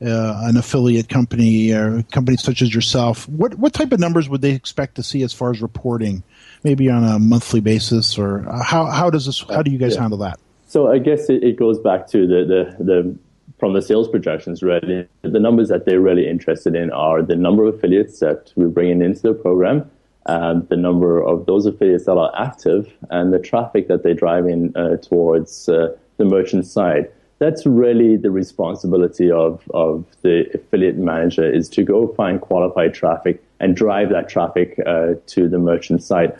uh, 0.00 0.40
an 0.44 0.56
affiliate 0.56 1.08
company 1.08 1.72
or 1.72 2.02
companies 2.04 2.42
such 2.42 2.62
as 2.62 2.74
yourself. 2.74 3.28
What 3.28 3.56
what 3.56 3.72
type 3.72 3.92
of 3.92 4.00
numbers 4.00 4.28
would 4.28 4.40
they 4.40 4.52
expect 4.52 4.94
to 4.96 5.02
see 5.02 5.22
as 5.22 5.32
far 5.32 5.50
as 5.50 5.60
reporting? 5.60 6.22
Maybe 6.62 6.88
on 6.90 7.04
a 7.04 7.18
monthly 7.18 7.60
basis, 7.60 8.18
or 8.18 8.48
uh, 8.48 8.62
how 8.62 8.86
how 8.86 9.10
does 9.10 9.26
this? 9.26 9.44
How 9.48 9.62
do 9.62 9.70
you 9.70 9.78
guys 9.78 9.94
yeah. 9.94 10.02
handle 10.02 10.18
that? 10.18 10.38
So 10.68 10.90
I 10.90 10.98
guess 10.98 11.30
it, 11.30 11.44
it 11.44 11.56
goes 11.56 11.78
back 11.78 12.08
to 12.08 12.26
the, 12.26 12.44
the, 12.78 12.84
the 12.84 13.18
from 13.58 13.72
the 13.72 13.82
sales 13.82 14.08
projections, 14.08 14.62
really, 14.62 15.08
the 15.22 15.40
numbers 15.40 15.68
that 15.68 15.86
they're 15.86 16.00
really 16.00 16.28
interested 16.28 16.74
in 16.74 16.90
are 16.90 17.22
the 17.22 17.36
number 17.36 17.64
of 17.64 17.74
affiliates 17.74 18.20
that 18.20 18.52
we're 18.54 18.68
bringing 18.68 19.02
into 19.02 19.22
the 19.22 19.34
program, 19.34 19.90
and 20.26 20.68
the 20.68 20.76
number 20.76 21.22
of 21.22 21.46
those 21.46 21.66
affiliates 21.66 22.04
that 22.04 22.16
are 22.16 22.32
active, 22.38 22.92
and 23.10 23.32
the 23.32 23.38
traffic 23.38 23.88
that 23.88 24.02
they're 24.02 24.14
driving 24.14 24.76
uh, 24.76 24.96
towards 24.96 25.68
uh, 25.68 25.88
the 26.18 26.24
merchant 26.24 26.66
side. 26.66 27.10
That's 27.38 27.66
really 27.66 28.16
the 28.16 28.30
responsibility 28.30 29.30
of, 29.30 29.62
of 29.74 30.06
the 30.22 30.46
affiliate 30.54 30.96
manager 30.96 31.50
is 31.50 31.68
to 31.70 31.82
go 31.82 32.08
find 32.14 32.40
qualified 32.40 32.94
traffic 32.94 33.42
and 33.60 33.76
drive 33.76 34.08
that 34.10 34.28
traffic 34.28 34.78
uh, 34.86 35.14
to 35.26 35.48
the 35.48 35.58
merchant 35.58 36.02
site. 36.02 36.34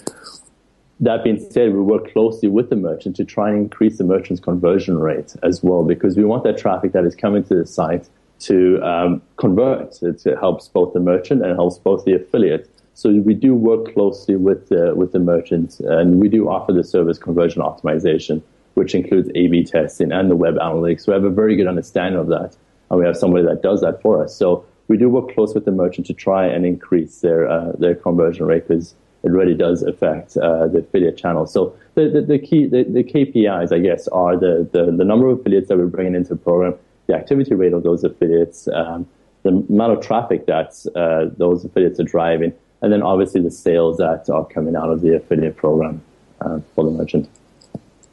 That 1.00 1.24
being 1.24 1.38
said, 1.38 1.74
we 1.74 1.80
work 1.80 2.10
closely 2.12 2.48
with 2.48 2.70
the 2.70 2.76
merchant 2.76 3.16
to 3.16 3.24
try 3.24 3.50
and 3.50 3.58
increase 3.58 3.98
the 3.98 4.04
merchant's 4.04 4.40
conversion 4.40 4.98
rate 4.98 5.36
as 5.42 5.62
well, 5.62 5.84
because 5.84 6.16
we 6.16 6.24
want 6.24 6.44
that 6.44 6.56
traffic 6.56 6.92
that 6.92 7.04
is 7.04 7.14
coming 7.14 7.44
to 7.44 7.54
the 7.54 7.66
site 7.66 8.08
to 8.40 8.82
um, 8.82 9.22
convert. 9.36 10.02
It, 10.02 10.24
it, 10.24 10.38
helps 10.38 10.68
both 10.68 10.94
the 10.94 11.00
merchant 11.00 11.44
and 11.44 11.54
helps 11.54 11.78
both 11.78 12.04
the 12.04 12.14
affiliate. 12.14 12.70
So 12.94 13.10
we 13.10 13.34
do 13.34 13.54
work 13.54 13.92
closely 13.92 14.36
with 14.36 14.70
the, 14.70 14.94
with 14.94 15.12
the 15.12 15.18
merchant, 15.18 15.80
and 15.80 16.18
we 16.18 16.28
do 16.28 16.48
offer 16.48 16.72
the 16.72 16.84
service 16.84 17.18
conversion 17.18 17.60
optimization, 17.60 18.42
which 18.72 18.94
includes 18.94 19.28
A/B 19.34 19.64
testing 19.64 20.12
and 20.12 20.30
the 20.30 20.36
web 20.36 20.54
analytics. 20.54 21.06
We 21.06 21.12
have 21.12 21.24
a 21.24 21.30
very 21.30 21.56
good 21.56 21.66
understanding 21.66 22.18
of 22.18 22.28
that, 22.28 22.56
and 22.90 22.98
we 22.98 23.04
have 23.04 23.18
somebody 23.18 23.44
that 23.44 23.62
does 23.62 23.82
that 23.82 24.00
for 24.00 24.24
us. 24.24 24.34
So 24.34 24.64
we 24.88 24.96
do 24.96 25.10
work 25.10 25.34
close 25.34 25.54
with 25.54 25.66
the 25.66 25.72
merchant 25.72 26.06
to 26.06 26.14
try 26.14 26.46
and 26.46 26.64
increase 26.64 27.20
their 27.20 27.46
uh, 27.46 27.72
their 27.72 27.94
conversion 27.94 28.46
rate 28.46 28.66
because 28.66 28.94
it 29.26 29.30
really 29.30 29.54
does 29.54 29.82
affect 29.82 30.36
uh, 30.36 30.68
the 30.68 30.78
affiliate 30.78 31.18
channel. 31.18 31.46
So 31.46 31.76
the, 31.94 32.08
the, 32.08 32.20
the 32.22 32.38
key, 32.38 32.66
the, 32.66 32.84
the, 32.84 33.02
KPIs, 33.02 33.72
I 33.72 33.80
guess, 33.80 34.06
are 34.08 34.36
the, 34.36 34.68
the, 34.70 34.92
the, 34.92 35.04
number 35.04 35.28
of 35.28 35.40
affiliates 35.40 35.68
that 35.68 35.76
we're 35.76 35.86
bringing 35.86 36.14
into 36.14 36.30
the 36.30 36.36
program 36.36 36.74
the 37.08 37.14
activity 37.14 37.54
rate 37.54 37.72
of 37.72 37.82
those 37.82 38.04
affiliates, 38.04 38.68
um, 38.68 39.06
the 39.42 39.50
amount 39.50 39.92
of 39.92 40.00
traffic 40.00 40.46
that 40.46 40.74
uh, 40.94 41.34
those 41.36 41.64
affiliates 41.64 41.98
are 41.98 42.04
driving, 42.04 42.52
and 42.82 42.92
then 42.92 43.02
obviously 43.02 43.40
the 43.40 43.50
sales 43.50 43.96
that 43.96 44.28
are 44.30 44.44
coming 44.44 44.76
out 44.76 44.90
of 44.90 45.00
the 45.00 45.16
affiliate 45.16 45.56
program 45.56 46.02
uh, 46.40 46.60
for 46.74 46.84
the 46.84 46.90
merchant. 46.90 47.28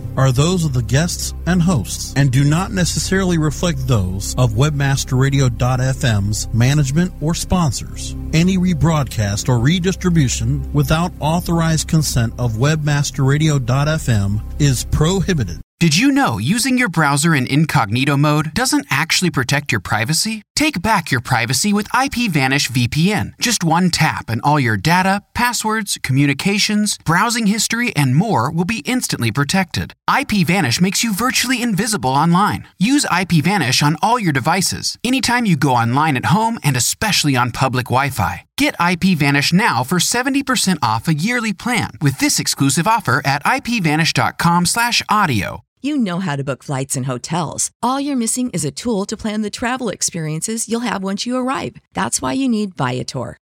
are 0.17 0.31
those 0.31 0.65
of 0.65 0.73
the 0.73 0.83
guests 0.83 1.33
and 1.45 1.61
hosts 1.61 2.13
and 2.15 2.31
do 2.31 2.43
not 2.43 2.71
necessarily 2.71 3.37
reflect 3.37 3.87
those 3.87 4.35
of 4.37 4.51
webmasterradio.fm's 4.51 6.53
management 6.53 7.13
or 7.21 7.33
sponsors. 7.33 8.15
Any 8.33 8.57
rebroadcast 8.57 9.49
or 9.49 9.59
redistribution 9.59 10.71
without 10.73 11.11
authorized 11.19 11.87
consent 11.87 12.33
of 12.37 12.53
webmasterradio.fm 12.53 14.61
is 14.61 14.85
prohibited. 14.85 15.61
Did 15.81 15.97
you 15.97 16.11
know 16.11 16.37
using 16.37 16.77
your 16.77 16.89
browser 16.89 17.33
in 17.33 17.47
incognito 17.47 18.15
mode 18.15 18.53
doesn't 18.53 18.85
actually 18.91 19.31
protect 19.31 19.71
your 19.71 19.81
privacy? 19.81 20.43
Take 20.55 20.79
back 20.79 21.09
your 21.09 21.21
privacy 21.21 21.73
with 21.73 21.89
IPVanish 21.89 22.69
VPN. 22.69 23.31
Just 23.39 23.63
one 23.63 23.89
tap 23.89 24.29
and 24.29 24.41
all 24.43 24.59
your 24.59 24.77
data, 24.77 25.23
passwords, 25.41 25.97
communications, 26.03 26.99
browsing 27.03 27.47
history, 27.47 27.91
and 27.95 28.15
more 28.15 28.51
will 28.51 28.63
be 28.63 28.83
instantly 28.85 29.31
protected. 29.31 29.95
IPVanish 30.07 30.79
makes 30.79 31.03
you 31.03 31.15
virtually 31.15 31.63
invisible 31.63 32.11
online. 32.11 32.67
Use 32.77 33.05
IPVanish 33.05 33.81
on 33.81 33.95
all 34.03 34.19
your 34.19 34.33
devices, 34.33 34.99
anytime 35.03 35.47
you 35.47 35.57
go 35.57 35.71
online 35.71 36.15
at 36.15 36.25
home 36.25 36.59
and 36.63 36.77
especially 36.77 37.35
on 37.35 37.49
public 37.49 37.87
Wi-Fi. 37.87 38.45
Get 38.55 38.77
IPVanish 38.77 39.51
now 39.51 39.83
for 39.83 39.97
70% 39.97 40.77
off 40.83 41.07
a 41.07 41.15
yearly 41.15 41.53
plan 41.53 41.89
with 42.01 42.19
this 42.19 42.37
exclusive 42.37 42.87
offer 42.87 43.19
at 43.25 43.43
ipvanish.com/audio. 43.43 45.63
You 45.81 45.97
know 45.97 46.19
how 46.19 46.35
to 46.35 46.43
book 46.43 46.63
flights 46.63 46.95
and 46.95 47.07
hotels. 47.07 47.71
All 47.81 47.99
you're 47.99 48.15
missing 48.15 48.51
is 48.51 48.63
a 48.63 48.69
tool 48.69 49.05
to 49.05 49.17
plan 49.17 49.41
the 49.41 49.49
travel 49.49 49.89
experiences 49.89 50.69
you'll 50.69 50.81
have 50.81 51.01
once 51.01 51.25
you 51.25 51.35
arrive. 51.35 51.77
That's 51.95 52.21
why 52.21 52.33
you 52.33 52.47
need 52.47 52.77
Viator. 52.77 53.37